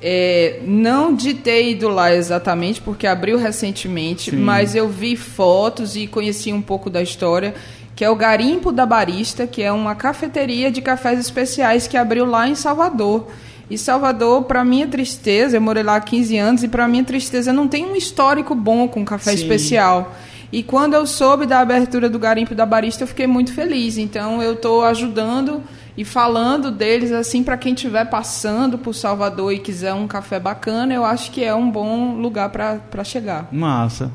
É, 0.03 0.61
não 0.65 1.13
de 1.13 1.35
ter 1.35 1.69
ido 1.69 1.87
lá 1.87 2.11
exatamente, 2.11 2.81
porque 2.81 3.05
abriu 3.05 3.37
recentemente, 3.37 4.31
Sim. 4.31 4.37
mas 4.37 4.73
eu 4.73 4.89
vi 4.89 5.15
fotos 5.15 5.95
e 5.95 6.07
conheci 6.07 6.51
um 6.51 6.61
pouco 6.61 6.89
da 6.89 7.03
história, 7.03 7.53
que 7.95 8.03
é 8.03 8.09
o 8.09 8.15
Garimpo 8.15 8.71
da 8.71 8.83
Barista, 8.83 9.45
que 9.45 9.61
é 9.61 9.71
uma 9.71 9.93
cafeteria 9.93 10.71
de 10.71 10.81
cafés 10.81 11.19
especiais 11.19 11.85
que 11.85 11.95
abriu 11.95 12.25
lá 12.25 12.47
em 12.47 12.55
Salvador. 12.55 13.27
E 13.71 13.77
Salvador, 13.77 14.43
para 14.43 14.65
minha 14.65 14.85
tristeza, 14.85 15.55
eu 15.55 15.61
morei 15.61 15.81
lá 15.81 15.95
há 15.95 16.01
15 16.01 16.37
anos 16.37 16.61
e 16.61 16.67
para 16.67 16.89
minha 16.89 17.05
tristeza 17.05 17.53
não 17.53 17.69
tem 17.69 17.85
um 17.85 17.95
histórico 17.95 18.53
bom 18.53 18.85
com 18.85 19.05
café 19.05 19.31
Sim. 19.31 19.37
especial. 19.37 20.13
E 20.51 20.61
quando 20.61 20.93
eu 20.93 21.07
soube 21.07 21.45
da 21.45 21.61
abertura 21.61 22.09
do 22.09 22.19
Garimpo 22.19 22.53
da 22.53 22.65
Barista, 22.65 23.03
eu 23.03 23.07
fiquei 23.07 23.25
muito 23.25 23.53
feliz. 23.53 23.97
Então 23.97 24.43
eu 24.43 24.55
estou 24.55 24.83
ajudando 24.83 25.63
e 25.95 26.03
falando 26.03 26.69
deles 26.69 27.13
assim 27.13 27.43
para 27.43 27.55
quem 27.55 27.73
estiver 27.73 28.03
passando 28.09 28.77
por 28.77 28.93
Salvador 28.93 29.53
e 29.53 29.59
quiser 29.59 29.93
um 29.93 30.05
café 30.05 30.37
bacana, 30.37 30.93
eu 30.93 31.05
acho 31.05 31.31
que 31.31 31.41
é 31.41 31.55
um 31.55 31.71
bom 31.71 32.15
lugar 32.15 32.49
para 32.49 33.03
chegar. 33.05 33.47
Massa. 33.53 34.11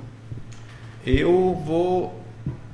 Eu 1.07 1.59
vou. 1.65 2.21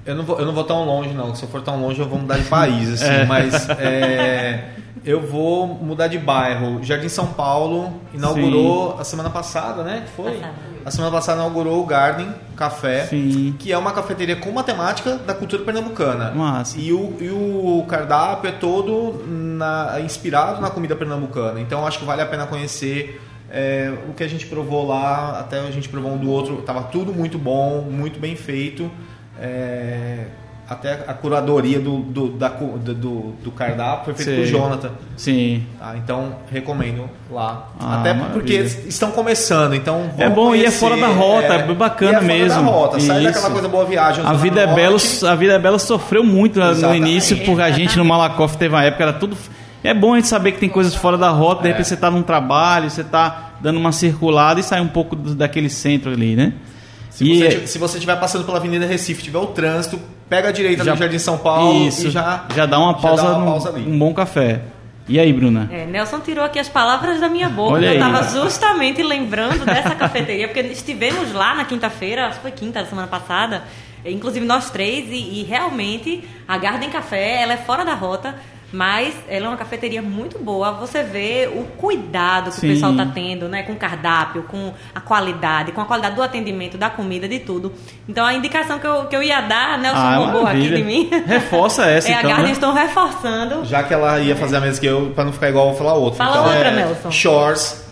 Eu 0.04 0.16
não 0.16 0.24
vou, 0.24 0.36
eu 0.40 0.46
não 0.46 0.52
vou 0.52 0.64
tão 0.64 0.84
longe, 0.84 1.14
não. 1.14 1.32
Se 1.32 1.44
eu 1.44 1.48
for 1.48 1.62
tão 1.62 1.80
longe, 1.80 2.00
eu 2.00 2.08
vou 2.08 2.18
mudar 2.18 2.38
de 2.38 2.46
país, 2.46 2.88
assim. 2.88 3.04
É. 3.04 3.24
Mas 3.24 3.68
é, 3.78 4.64
eu 5.04 5.20
vou 5.20 5.66
mudar 5.66 6.06
de 6.08 6.18
bairro. 6.18 6.82
Jardim 6.82 7.08
São 7.08 7.26
Paulo 7.26 7.92
inaugurou 8.14 8.96
a 8.98 9.04
semana 9.04 9.30
passada, 9.30 9.82
né? 9.82 10.02
Que 10.06 10.10
Foi? 10.12 10.32
Passada. 10.32 10.72
A 10.84 10.90
semana 10.90 11.12
passada 11.12 11.38
inaugurou 11.40 11.80
o 11.80 11.86
Garden 11.86 12.28
Café, 12.56 13.06
Sim. 13.06 13.54
que 13.58 13.72
é 13.72 13.78
uma 13.78 13.92
cafeteria 13.92 14.34
com 14.36 14.50
uma 14.50 14.64
temática 14.64 15.16
da 15.16 15.32
cultura 15.32 15.62
pernambucana. 15.62 16.32
Massa. 16.32 16.76
E 16.78 16.92
o, 16.92 17.16
e 17.20 17.28
o 17.30 17.84
cardápio 17.88 18.48
é 18.48 18.52
todo 18.52 19.24
na- 19.26 20.00
inspirado 20.00 20.60
na 20.60 20.70
comida 20.70 20.96
pernambucana. 20.96 21.60
Então 21.60 21.86
acho 21.86 21.98
que 22.00 22.04
vale 22.04 22.20
a 22.22 22.26
pena 22.26 22.46
conhecer. 22.46 23.20
É, 23.54 23.92
o 24.08 24.14
que 24.14 24.24
a 24.24 24.28
gente 24.28 24.46
provou 24.46 24.86
lá, 24.86 25.38
até 25.38 25.60
a 25.60 25.70
gente 25.70 25.88
provou 25.88 26.12
um 26.12 26.16
do 26.18 26.30
outro, 26.30 26.62
tava 26.62 26.84
tudo 26.84 27.12
muito 27.12 27.38
bom, 27.38 27.82
muito 27.82 28.18
bem 28.18 28.34
feito. 28.34 28.90
É, 29.38 30.26
até 30.68 30.92
a 31.06 31.12
curadoria 31.12 31.78
do, 31.78 31.98
do, 31.98 32.28
da 32.28 32.48
do, 32.48 33.32
do- 33.42 33.50
cardápio 33.50 34.14
foi 34.14 34.24
feita 34.24 34.40
por 34.40 34.46
Jonathan. 34.46 34.90
Sim. 35.16 35.64
tá? 35.78 35.94
Então 35.96 36.36
recomendo 36.50 37.08
lá. 37.30 37.68
Ah, 37.78 38.00
até 38.00 38.14
porque 38.14 38.58
maravilha. 38.58 38.88
estão 38.88 39.10
começando, 39.10 39.74
então 39.74 40.10
É 40.16 40.28
bom 40.28 40.54
e 40.54 40.60
é 40.60 40.62
conhecer, 40.62 40.78
fora 40.78 40.96
da 40.96 41.08
rota, 41.08 41.54
é 41.54 41.74
bacana 41.74 42.10
é 42.10 42.14
fora 42.14 42.26
mesmo. 42.26 42.62
Da 42.64 42.70
rota, 42.70 43.00
sai 43.00 43.22
daquela 43.22 43.50
coisa 43.50 43.68
boa 43.68 43.84
viagem. 43.84 44.24
A 44.24 44.32
vida, 44.32 44.60
é 44.60 44.74
bela, 44.74 44.96
a 45.28 45.34
vida 45.34 45.52
é 45.54 45.58
Bela 45.58 45.78
sofreu 45.78 46.24
muito 46.24 46.58
no 46.58 46.70
Exatamente. 46.70 47.10
início, 47.10 47.36
porque 47.44 47.62
a 47.62 47.70
gente 47.70 47.98
no 47.98 48.04
Malakoff 48.04 48.56
teve 48.56 48.74
uma 48.74 48.82
época, 48.84 49.02
era 49.02 49.12
tudo. 49.12 49.36
É 49.84 49.92
bom 49.92 50.12
a 50.14 50.16
gente 50.16 50.28
saber 50.28 50.52
que 50.52 50.60
tem 50.60 50.68
coisas 50.68 50.94
fora 50.94 51.18
da 51.18 51.28
rota, 51.30 51.62
de 51.62 51.68
repente 51.68 51.88
você 51.88 51.94
está 51.94 52.10
num 52.10 52.22
trabalho, 52.22 52.88
você 52.88 53.00
está 53.00 53.50
dando 53.60 53.78
uma 53.78 53.92
circulada 53.92 54.60
e 54.60 54.62
sai 54.62 54.80
um 54.80 54.88
pouco 54.88 55.16
daquele 55.16 55.68
centro 55.68 56.12
ali, 56.12 56.36
né? 56.36 56.52
Se, 57.12 57.24
E 57.24 57.38
você, 57.38 57.66
se 57.66 57.78
você 57.78 57.98
estiver 57.98 58.18
passando 58.18 58.44
pela 58.44 58.56
Avenida 58.56 58.86
Recife, 58.86 59.22
tiver 59.22 59.38
o 59.38 59.46
trânsito, 59.48 60.00
pega 60.30 60.48
a 60.48 60.52
direita 60.52 60.82
Já- 60.82 60.92
no 60.92 60.96
Jardim 60.98 61.18
São 61.18 61.36
Paulo 61.36 61.86
Isso, 61.86 62.08
e 62.08 62.10
já, 62.10 62.46
dá 62.66 62.78
uma 62.78 62.94
pausa, 62.94 63.22
dá 63.22 63.36
uma 63.36 63.44
pausa 63.44 63.68
ali. 63.68 63.86
um 63.86 63.98
bom 63.98 64.14
café. 64.14 64.62
E 65.06 65.18
aí, 65.20 65.30
Bruna? 65.32 65.68
É, 65.70 65.84
Nelson 65.84 66.20
tirou 66.20 66.42
aqui 66.44 66.58
as 66.58 66.68
palavras 66.70 67.20
da 67.20 67.28
minha 67.28 67.48
boca. 67.48 67.74
Olha 67.74 67.88
eu 67.88 67.92
estava 67.94 68.22
justamente 68.22 69.02
lembrando 69.02 69.64
dessa 69.66 69.94
cafeteria, 69.94 70.48
porque 70.48 70.60
estivemos 70.68 71.32
lá 71.32 71.54
na 71.54 71.64
quinta-feira, 71.66 72.28
acho 72.28 72.36
que 72.36 72.42
foi 72.42 72.50
quinta 72.52 72.80
da 72.82 72.88
semana 72.88 73.08
passada, 73.08 73.62
inclusive 74.06 74.46
nós 74.46 74.70
três, 74.70 75.08
e, 75.10 75.40
e 75.40 75.42
realmente 75.42 76.24
a 76.48 76.56
Garden 76.56 76.88
Café 76.88 77.42
ela 77.42 77.52
é 77.52 77.56
fora 77.58 77.84
da 77.84 77.94
rota. 77.94 78.34
Mas 78.72 79.14
ela 79.28 79.46
é 79.46 79.48
uma 79.50 79.56
cafeteria 79.56 80.00
muito 80.00 80.38
boa. 80.38 80.72
Você 80.72 81.02
vê 81.02 81.48
o 81.54 81.64
cuidado 81.76 82.50
que 82.50 82.60
Sim. 82.60 82.70
o 82.70 82.72
pessoal 82.72 82.92
está 82.92 83.04
tendo, 83.06 83.46
né? 83.48 83.62
Com 83.62 83.74
o 83.74 83.76
cardápio, 83.76 84.44
com 84.44 84.72
a 84.94 85.00
qualidade, 85.00 85.72
com 85.72 85.80
a 85.80 85.84
qualidade 85.84 86.16
do 86.16 86.22
atendimento, 86.22 86.78
da 86.78 86.88
comida, 86.88 87.28
de 87.28 87.38
tudo. 87.38 87.72
Então 88.08 88.24
a 88.24 88.32
indicação 88.32 88.78
que 88.78 88.86
eu, 88.86 89.04
que 89.04 89.14
eu 89.14 89.22
ia 89.22 89.42
dar, 89.42 89.78
Nelson 89.78 89.98
Ah, 89.98 90.16
roubou 90.16 90.46
aqui 90.46 90.74
de 90.74 90.82
mim. 90.82 91.10
Reforça 91.26 91.84
essa, 91.84 92.08
é, 92.10 92.12
então, 92.12 92.24
a 92.24 92.28
Garden 92.28 92.46
né? 92.46 92.52
estão 92.52 92.72
reforçando. 92.72 93.64
Já 93.66 93.82
que 93.82 93.92
ela 93.92 94.18
ia 94.20 94.34
fazer 94.34 94.56
a 94.56 94.60
mesma 94.60 94.80
que 94.80 94.86
eu, 94.86 95.12
pra 95.14 95.24
não 95.24 95.32
ficar 95.32 95.50
igual, 95.50 95.66
eu 95.66 95.70
vou 95.72 95.78
falar 95.78 95.94
outra. 95.94 96.24
Fala 96.24 96.30
então, 96.30 96.44
outra, 96.46 96.68
é 96.68 96.74
Nelson. 96.74 97.10
Shores. 97.10 97.82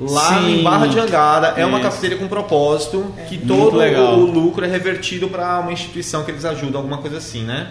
Lá 0.00 0.28
Sim. 0.28 0.60
em 0.60 0.62
Barra 0.62 0.86
de 0.86 0.96
Angada 1.00 1.54
é 1.56 1.66
uma 1.66 1.80
cafeteria 1.80 2.16
com 2.16 2.28
propósito 2.28 3.12
que 3.28 3.36
Muito 3.36 3.48
todo 3.48 3.76
legal. 3.78 4.14
o 4.14 4.26
lucro 4.26 4.64
é 4.64 4.68
revertido 4.68 5.26
para 5.26 5.58
uma 5.58 5.72
instituição 5.72 6.22
que 6.22 6.30
eles 6.30 6.44
ajudam, 6.44 6.80
alguma 6.80 6.98
coisa 6.98 7.16
assim, 7.16 7.42
né? 7.42 7.66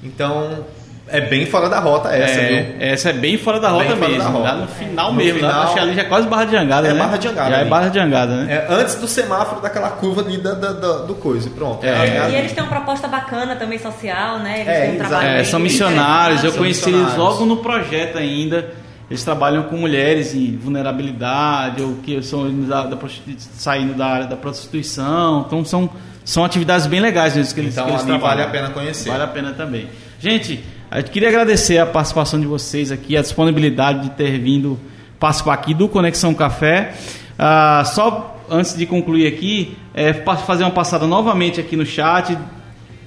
Então 0.00 0.64
é 1.08 1.20
bem 1.20 1.44
fora 1.46 1.68
da 1.68 1.78
rota 1.80 2.08
essa, 2.10 2.40
viu? 2.40 2.56
É, 2.56 2.76
essa 2.92 3.10
é 3.10 3.12
bem 3.12 3.36
fora 3.36 3.60
da 3.60 3.68
rota 3.68 3.84
Bem 3.84 3.96
fora 3.96 4.08
mesmo. 4.10 4.22
da 4.24 4.28
rota. 4.30 4.44
Lá 4.52 4.54
no 4.56 4.66
final 4.68 5.10
No 5.12 5.18
mesmo. 5.18 5.40
Lá, 5.42 5.48
final- 5.48 5.62
acho 5.64 5.74
que 5.74 5.80
ali 5.80 5.94
já 5.94 6.02
é 6.02 6.04
quase 6.04 6.26
Barra 6.28 6.44
de 6.44 6.56
Angada, 6.56 6.88
É 6.88 6.92
né? 6.92 6.98
Barra 6.98 7.16
de 7.18 7.28
Angada 7.28 7.50
Já 7.50 7.56
é 7.56 7.60
ali. 7.60 7.70
Barra 7.70 7.88
de 7.88 7.98
Angada, 7.98 8.34
né? 8.36 8.52
É, 8.54 8.66
antes 8.74 8.94
do 8.94 9.06
semáforo 9.08 9.60
daquela 9.60 9.90
curva 9.90 10.22
ali 10.22 10.38
da, 10.38 10.54
da- 10.54 10.72
da- 10.72 10.98
do 10.98 11.14
coisa, 11.14 11.50
pronto. 11.50 11.84
É. 11.84 12.30
E 12.30 12.34
eles 12.36 12.52
têm 12.52 12.62
uma 12.62 12.70
proposta 12.70 13.06
bacana 13.08 13.56
também 13.56 13.78
social, 13.78 14.38
né? 14.38 14.60
Eles 14.60 14.68
É, 14.68 14.80
têm 14.86 14.94
um 14.94 14.98
trabalho 14.98 15.28
É, 15.28 15.44
são 15.44 15.60
missionários, 15.60 16.44
eu 16.44 16.52
conheci 16.52 16.88
eles 16.88 17.00
missionários. 17.02 17.16
logo 17.18 17.44
no 17.44 17.56
projeto 17.58 18.16
ainda. 18.18 18.70
Eles 19.10 19.22
trabalham 19.24 19.64
com 19.64 19.76
mulheres 19.76 20.34
em 20.34 20.56
vulnerabilidade 20.56 21.82
ou 21.82 21.96
que 21.96 22.22
são 22.22 22.50
da, 22.62 22.84
da 22.84 22.96
saindo 23.38 23.94
da 23.94 24.06
área 24.06 24.26
da 24.26 24.36
prostituição. 24.36 25.44
Então 25.46 25.64
são, 25.64 25.90
são 26.24 26.44
atividades 26.44 26.86
bem 26.86 27.00
legais 27.00 27.36
mesmo 27.36 27.52
que 27.54 27.60
eles, 27.60 27.74
Então 27.74 27.84
que 27.86 27.90
eles 27.92 28.02
ali 28.02 28.10
vale 28.12 28.20
trabalham. 28.20 28.48
a 28.48 28.50
pena 28.50 28.70
conhecer. 28.70 29.10
Vale 29.10 29.24
a 29.24 29.26
pena 29.26 29.52
também. 29.52 29.88
Gente, 30.18 30.64
eu 30.96 31.04
queria 31.04 31.28
agradecer 31.28 31.78
a 31.78 31.86
participação 31.86 32.40
de 32.40 32.46
vocês 32.46 32.92
aqui, 32.92 33.16
a 33.16 33.22
disponibilidade 33.22 34.02
de 34.02 34.10
ter 34.10 34.38
vindo 34.38 34.78
participar 35.18 35.54
aqui 35.54 35.72
do 35.72 35.88
Conexão 35.88 36.34
Café. 36.34 36.92
Ah, 37.38 37.82
só 37.86 38.36
antes 38.50 38.76
de 38.76 38.84
concluir 38.84 39.26
aqui, 39.26 39.76
é, 39.94 40.12
fazer 40.12 40.64
uma 40.64 40.70
passada 40.70 41.06
novamente 41.06 41.60
aqui 41.60 41.76
no 41.76 41.86
chat, 41.86 42.36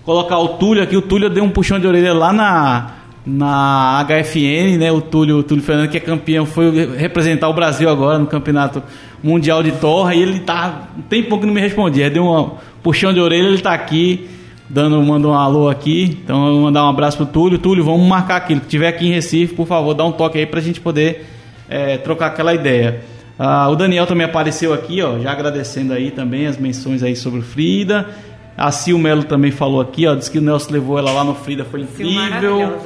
colocar 0.03 0.39
o 0.39 0.49
Túlio 0.57 0.81
aqui. 0.81 0.97
O 0.97 1.01
Túlio 1.01 1.29
deu 1.29 1.43
um 1.43 1.49
puxão 1.49 1.79
de 1.79 1.85
orelha 1.85 2.13
lá 2.13 2.33
na, 2.33 2.91
na 3.25 4.05
HFN, 4.05 4.77
né? 4.79 4.91
O 4.91 5.01
Túlio, 5.01 5.37
o 5.37 5.43
Túlio 5.43 5.63
Fernando, 5.63 5.89
que 5.89 5.97
é 5.97 5.99
campeão, 5.99 6.45
foi 6.45 6.95
representar 6.95 7.49
o 7.49 7.53
Brasil 7.53 7.89
agora 7.89 8.17
no 8.17 8.25
Campeonato 8.25 8.81
Mundial 9.23 9.61
de 9.61 9.73
Torra. 9.73 10.15
E 10.15 10.21
ele 10.21 10.39
tá. 10.39 10.87
Um 10.97 11.01
tempo 11.01 11.39
que 11.39 11.45
não 11.45 11.53
me 11.53 11.61
respondia. 11.61 12.09
Deu 12.09 12.25
um 12.25 12.51
puxão 12.81 13.13
de 13.13 13.19
orelha, 13.19 13.47
ele 13.47 13.61
tá 13.61 13.73
aqui. 13.73 14.27
Dando, 14.67 15.01
manda 15.03 15.27
um 15.27 15.33
alô 15.33 15.69
aqui, 15.69 16.17
então 16.23 16.47
eu 16.47 16.53
vou 16.53 16.61
mandar 16.63 16.85
um 16.85 16.89
abraço 16.89 17.17
pro 17.17 17.25
Túlio. 17.25 17.59
Túlio, 17.59 17.83
vamos 17.83 18.07
marcar 18.07 18.37
aquilo. 18.37 18.61
Que 18.61 18.67
tiver 18.67 18.87
aqui 18.87 19.07
em 19.07 19.11
Recife, 19.11 19.53
por 19.53 19.67
favor, 19.67 19.93
dá 19.93 20.03
um 20.03 20.11
toque 20.11 20.39
aí 20.39 20.45
pra 20.45 20.59
gente 20.59 20.81
poder 20.81 21.25
é, 21.69 21.97
trocar 21.97 22.27
aquela 22.27 22.53
ideia. 22.53 23.01
Ah, 23.37 23.69
o 23.69 23.75
Daniel 23.75 24.07
também 24.07 24.25
apareceu 24.25 24.73
aqui, 24.73 25.01
ó, 25.01 25.19
já 25.19 25.31
agradecendo 25.31 25.93
aí 25.93 26.09
também 26.09 26.47
as 26.47 26.57
menções 26.57 27.03
aí 27.03 27.15
sobre 27.15 27.41
o 27.41 27.43
Frida. 27.43 28.07
A 28.57 28.71
Sil 28.71 28.97
Melo 28.97 29.23
também 29.25 29.51
falou 29.51 29.81
aqui, 29.81 30.07
ó, 30.07 30.15
disse 30.15 30.31
que 30.31 30.39
o 30.39 30.41
Nelson 30.41 30.71
levou 30.71 30.97
ela 30.97 31.11
lá 31.11 31.23
no 31.23 31.35
Frida, 31.35 31.65
foi 31.65 31.81
incrível. 31.81 32.77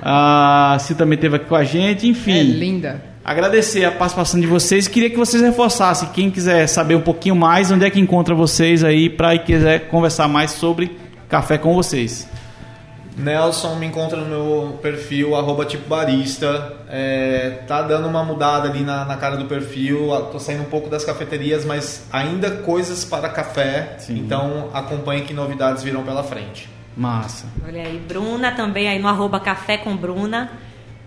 A 0.00 0.76
Sil 0.78 0.96
também 0.96 1.16
esteve 1.16 1.36
aqui 1.36 1.46
com 1.46 1.56
a 1.56 1.64
gente, 1.64 2.06
enfim. 2.06 2.38
É 2.38 2.42
linda. 2.42 3.02
Agradecer 3.22 3.84
a 3.84 3.90
participação 3.90 4.40
de 4.40 4.46
vocês. 4.46 4.88
Queria 4.88 5.10
que 5.10 5.16
vocês 5.16 5.42
reforçassem. 5.42 6.08
Quem 6.14 6.30
quiser 6.30 6.66
saber 6.66 6.94
um 6.94 7.00
pouquinho 7.02 7.36
mais, 7.36 7.70
onde 7.70 7.84
é 7.84 7.90
que 7.90 8.00
encontra 8.00 8.34
vocês 8.34 8.82
aí, 8.82 9.10
para 9.10 9.36
quiser 9.36 9.88
conversar 9.88 10.26
mais 10.26 10.52
sobre 10.52 10.90
café 11.30 11.56
com 11.56 11.74
vocês. 11.74 12.28
Nelson 13.16 13.76
me 13.76 13.86
encontra 13.86 14.18
no 14.18 14.26
meu 14.26 14.78
perfil, 14.82 15.36
arroba 15.36 15.64
tipo 15.64 15.88
barista. 15.88 16.72
É, 16.88 17.60
tá 17.66 17.82
dando 17.82 18.08
uma 18.08 18.24
mudada 18.24 18.68
ali 18.68 18.80
na, 18.80 19.04
na 19.04 19.16
cara 19.16 19.36
do 19.36 19.44
perfil. 19.44 20.08
Tô 20.32 20.38
saindo 20.38 20.62
um 20.62 20.66
pouco 20.66 20.88
das 20.88 21.04
cafeterias, 21.04 21.64
mas 21.64 22.06
ainda 22.12 22.50
coisas 22.50 23.04
para 23.04 23.28
café. 23.28 23.96
Sim. 23.98 24.18
Então 24.18 24.70
acompanhe 24.72 25.22
que 25.22 25.32
novidades 25.32 25.82
virão 25.82 26.02
pela 26.02 26.22
frente. 26.22 26.68
Massa. 26.96 27.46
Olha 27.64 27.82
aí, 27.82 27.98
Bruna 27.98 28.52
também 28.52 28.88
aí 28.88 28.98
no 28.98 29.08
arroba 29.08 29.38
Café 29.38 29.78
com 29.78 29.96
Bruna. 29.96 30.50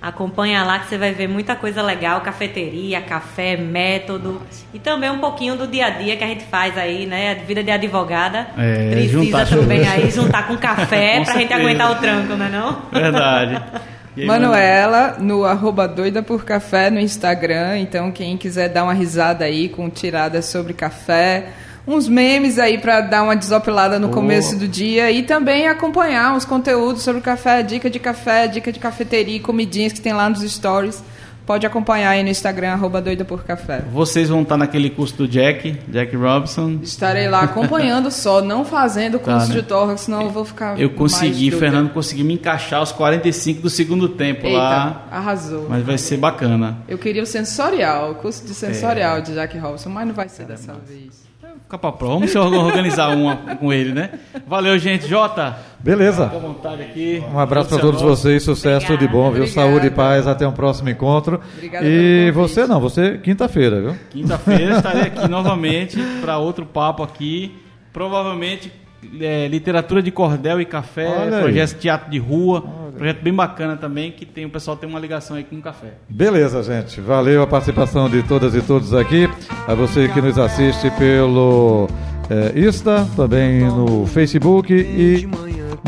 Acompanha 0.03 0.63
lá 0.65 0.79
que 0.79 0.87
você 0.89 0.97
vai 0.97 1.13
ver 1.13 1.29
muita 1.29 1.55
coisa 1.55 1.81
legal, 1.81 2.19
cafeteria, 2.19 2.99
café, 2.99 3.55
método 3.55 4.41
e 4.73 4.77
também 4.77 5.09
um 5.09 5.19
pouquinho 5.19 5.55
do 5.55 5.65
dia 5.65 5.85
a 5.85 5.89
dia 5.91 6.17
que 6.17 6.23
a 6.25 6.27
gente 6.27 6.43
faz 6.43 6.77
aí, 6.77 7.05
né? 7.05 7.31
A 7.31 7.45
vida 7.45 7.63
de 7.63 7.71
advogada. 7.71 8.47
É, 8.57 8.89
Precisa 8.91 9.23
juntar- 9.23 9.47
também 9.47 9.87
aí 9.87 10.11
juntar 10.11 10.45
com 10.45 10.57
café 10.57 11.19
Com 11.23 11.23
pra 11.23 11.33
gente 11.39 11.53
aguentar 11.53 11.89
o 11.89 11.95
tranco, 11.95 12.35
não 12.35 12.45
é 12.45 12.49
não? 12.49 12.81
Verdade. 12.91 13.63
Aí, 14.15 14.25
Manuela, 14.27 15.15
no 15.19 15.43
arroba 15.43 15.87
doida 15.87 16.21
por 16.21 16.43
café 16.45 16.89
no 16.91 16.99
Instagram. 16.99 17.79
Então, 17.79 18.11
quem 18.11 18.37
quiser 18.37 18.69
dar 18.69 18.83
uma 18.83 18.93
risada 18.93 19.43
aí 19.45 19.67
com 19.69 19.89
tiradas 19.89 20.45
sobre 20.45 20.71
café, 20.73 21.47
uns 21.85 22.07
memes 22.07 22.57
aí 22.59 22.77
pra 22.77 23.01
dar 23.01 23.23
uma 23.23 23.35
desopilada 23.35 23.99
no 23.99 24.07
Boa. 24.07 24.21
começo 24.21 24.57
do 24.57 24.67
dia 24.67 25.11
e 25.11 25.23
também 25.23 25.67
acompanhar 25.67 26.33
uns 26.35 26.45
conteúdos 26.45 27.01
sobre 27.03 27.21
café, 27.21 27.61
dica 27.63 27.89
de 27.89 27.99
café, 27.99 28.47
dica 28.47 28.71
de 28.71 28.79
cafeteria, 28.79 29.39
comidinhas 29.39 29.91
que 29.93 30.01
tem 30.01 30.13
lá 30.13 30.29
nos 30.29 30.41
stories. 30.41 31.03
Pode 31.45 31.67
acompanhar 31.67 32.11
aí 32.11 32.23
no 32.23 32.29
Instagram, 32.29 32.71
arroba 32.71 33.01
doida 33.01 33.25
por 33.25 33.43
café. 33.43 33.81
Vocês 33.91 34.29
vão 34.29 34.43
estar 34.43 34.55
naquele 34.55 34.89
curso 34.89 35.13
do 35.17 35.27
Jack, 35.27 35.77
Jack 35.89 36.15
Robson. 36.15 36.79
Estarei 36.81 37.27
lá 37.27 37.41
acompanhando 37.41 38.09
só, 38.15 38.41
não 38.41 38.63
fazendo 38.63 39.19
curso 39.19 39.39
Tá, 39.39 39.45
né? 39.47 39.53
de 39.55 39.61
torra, 39.63 39.97
senão 39.97 40.21
eu 40.21 40.29
vou 40.29 40.45
ficar. 40.45 40.79
Eu 40.79 40.91
consegui. 40.91 41.51
Fernando 41.51 41.89
conseguiu 41.89 42.23
me 42.23 42.35
encaixar 42.35 42.79
aos 42.79 42.93
45 42.93 43.61
do 43.61 43.69
segundo 43.69 44.07
tempo 44.07 44.47
Eita, 44.47 44.57
lá. 44.57 45.05
arrasou. 45.11 45.67
Mas 45.69 45.83
vai 45.83 45.97
ser 45.97 46.15
bacana. 46.15 46.77
Eu 46.87 46.97
queria 46.97 47.21
o 47.21 47.25
sensorial, 47.25 48.11
o 48.11 48.15
curso 48.15 48.45
de 48.45 48.51
É. 48.51 48.55
sensorial 48.55 49.19
de 49.19 49.33
Jack 49.33 49.57
Robson, 49.57 49.89
mas 49.89 50.07
não 50.07 50.13
vai 50.15 50.29
ser 50.29 50.45
dessa 50.45 50.71
vez. 50.87 51.23
Fica 51.63 51.77
pra 51.77 51.91
prova. 51.91 52.25
Vamos 52.25 52.35
organizar 52.35 53.15
uma 53.15 53.35
com 53.35 53.73
ele, 53.73 53.93
né? 53.93 54.11
Valeu, 54.45 54.77
gente. 54.77 55.07
Jota, 55.07 55.57
Beleza. 55.79 56.25
fica 56.25 56.37
à 56.37 56.39
vontade 56.39 56.81
aqui. 56.83 57.23
Um 57.33 57.39
abraço 57.39 57.69
para 57.69 57.79
todos 57.79 58.01
vocês, 58.01 58.43
sucesso, 58.43 58.85
tudo 58.85 58.99
de 58.99 59.07
bom, 59.07 59.31
viu? 59.31 59.43
Obrigada. 59.43 59.51
Saúde 59.69 59.87
e 59.87 59.89
paz, 59.89 60.27
até 60.27 60.47
um 60.47 60.51
próximo 60.51 60.89
encontro. 60.89 61.41
Obrigada 61.55 61.85
e 61.85 62.31
você 62.31 62.67
não, 62.67 62.79
você 62.79 63.17
quinta-feira, 63.17 63.81
viu? 63.81 63.95
Quinta-feira 64.11 64.77
estarei 64.77 65.03
aqui 65.03 65.27
novamente 65.27 65.97
para 66.21 66.37
outro 66.37 66.65
papo 66.65 67.01
aqui. 67.01 67.57
Provavelmente 67.91 68.71
é, 69.19 69.47
literatura 69.47 70.01
de 70.01 70.11
cordel 70.11 70.61
e 70.61 70.65
café, 70.65 71.07
Olha 71.07 71.41
projeto 71.41 71.75
de 71.75 71.75
teatro 71.75 72.11
de 72.11 72.17
rua, 72.17 72.61
projeto 72.95 73.21
bem 73.21 73.33
bacana 73.33 73.75
também 73.75 74.11
que 74.11 74.25
tem 74.25 74.45
o 74.45 74.49
pessoal 74.49 74.77
tem 74.77 74.87
uma 74.87 74.99
ligação 74.99 75.35
aí 75.35 75.43
com 75.43 75.55
o 75.55 75.61
café. 75.61 75.93
Beleza, 76.09 76.61
gente. 76.63 77.01
Valeu 77.01 77.41
a 77.41 77.47
participação 77.47 78.09
de 78.09 78.23
todas 78.23 78.55
e 78.55 78.61
todos 78.61 78.93
aqui. 78.93 79.29
A 79.67 79.73
você 79.73 80.07
que 80.07 80.21
nos 80.21 80.37
assiste 80.37 80.89
pelo 80.91 81.87
é, 82.29 82.59
Insta, 82.59 83.07
também 83.15 83.61
no 83.65 84.05
Facebook 84.07 84.73
e 84.73 85.27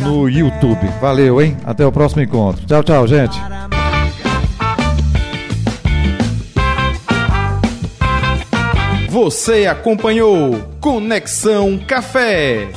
no 0.01 0.29
YouTube. 0.29 0.87
Valeu, 1.01 1.41
hein? 1.41 1.57
Até 1.65 1.85
o 1.85 1.91
próximo 1.91 2.21
encontro. 2.21 2.65
Tchau, 2.65 2.83
tchau, 2.83 3.07
gente. 3.07 3.39
Você 9.09 9.65
acompanhou 9.65 10.59
Conexão 10.81 11.77
Café. 11.77 12.67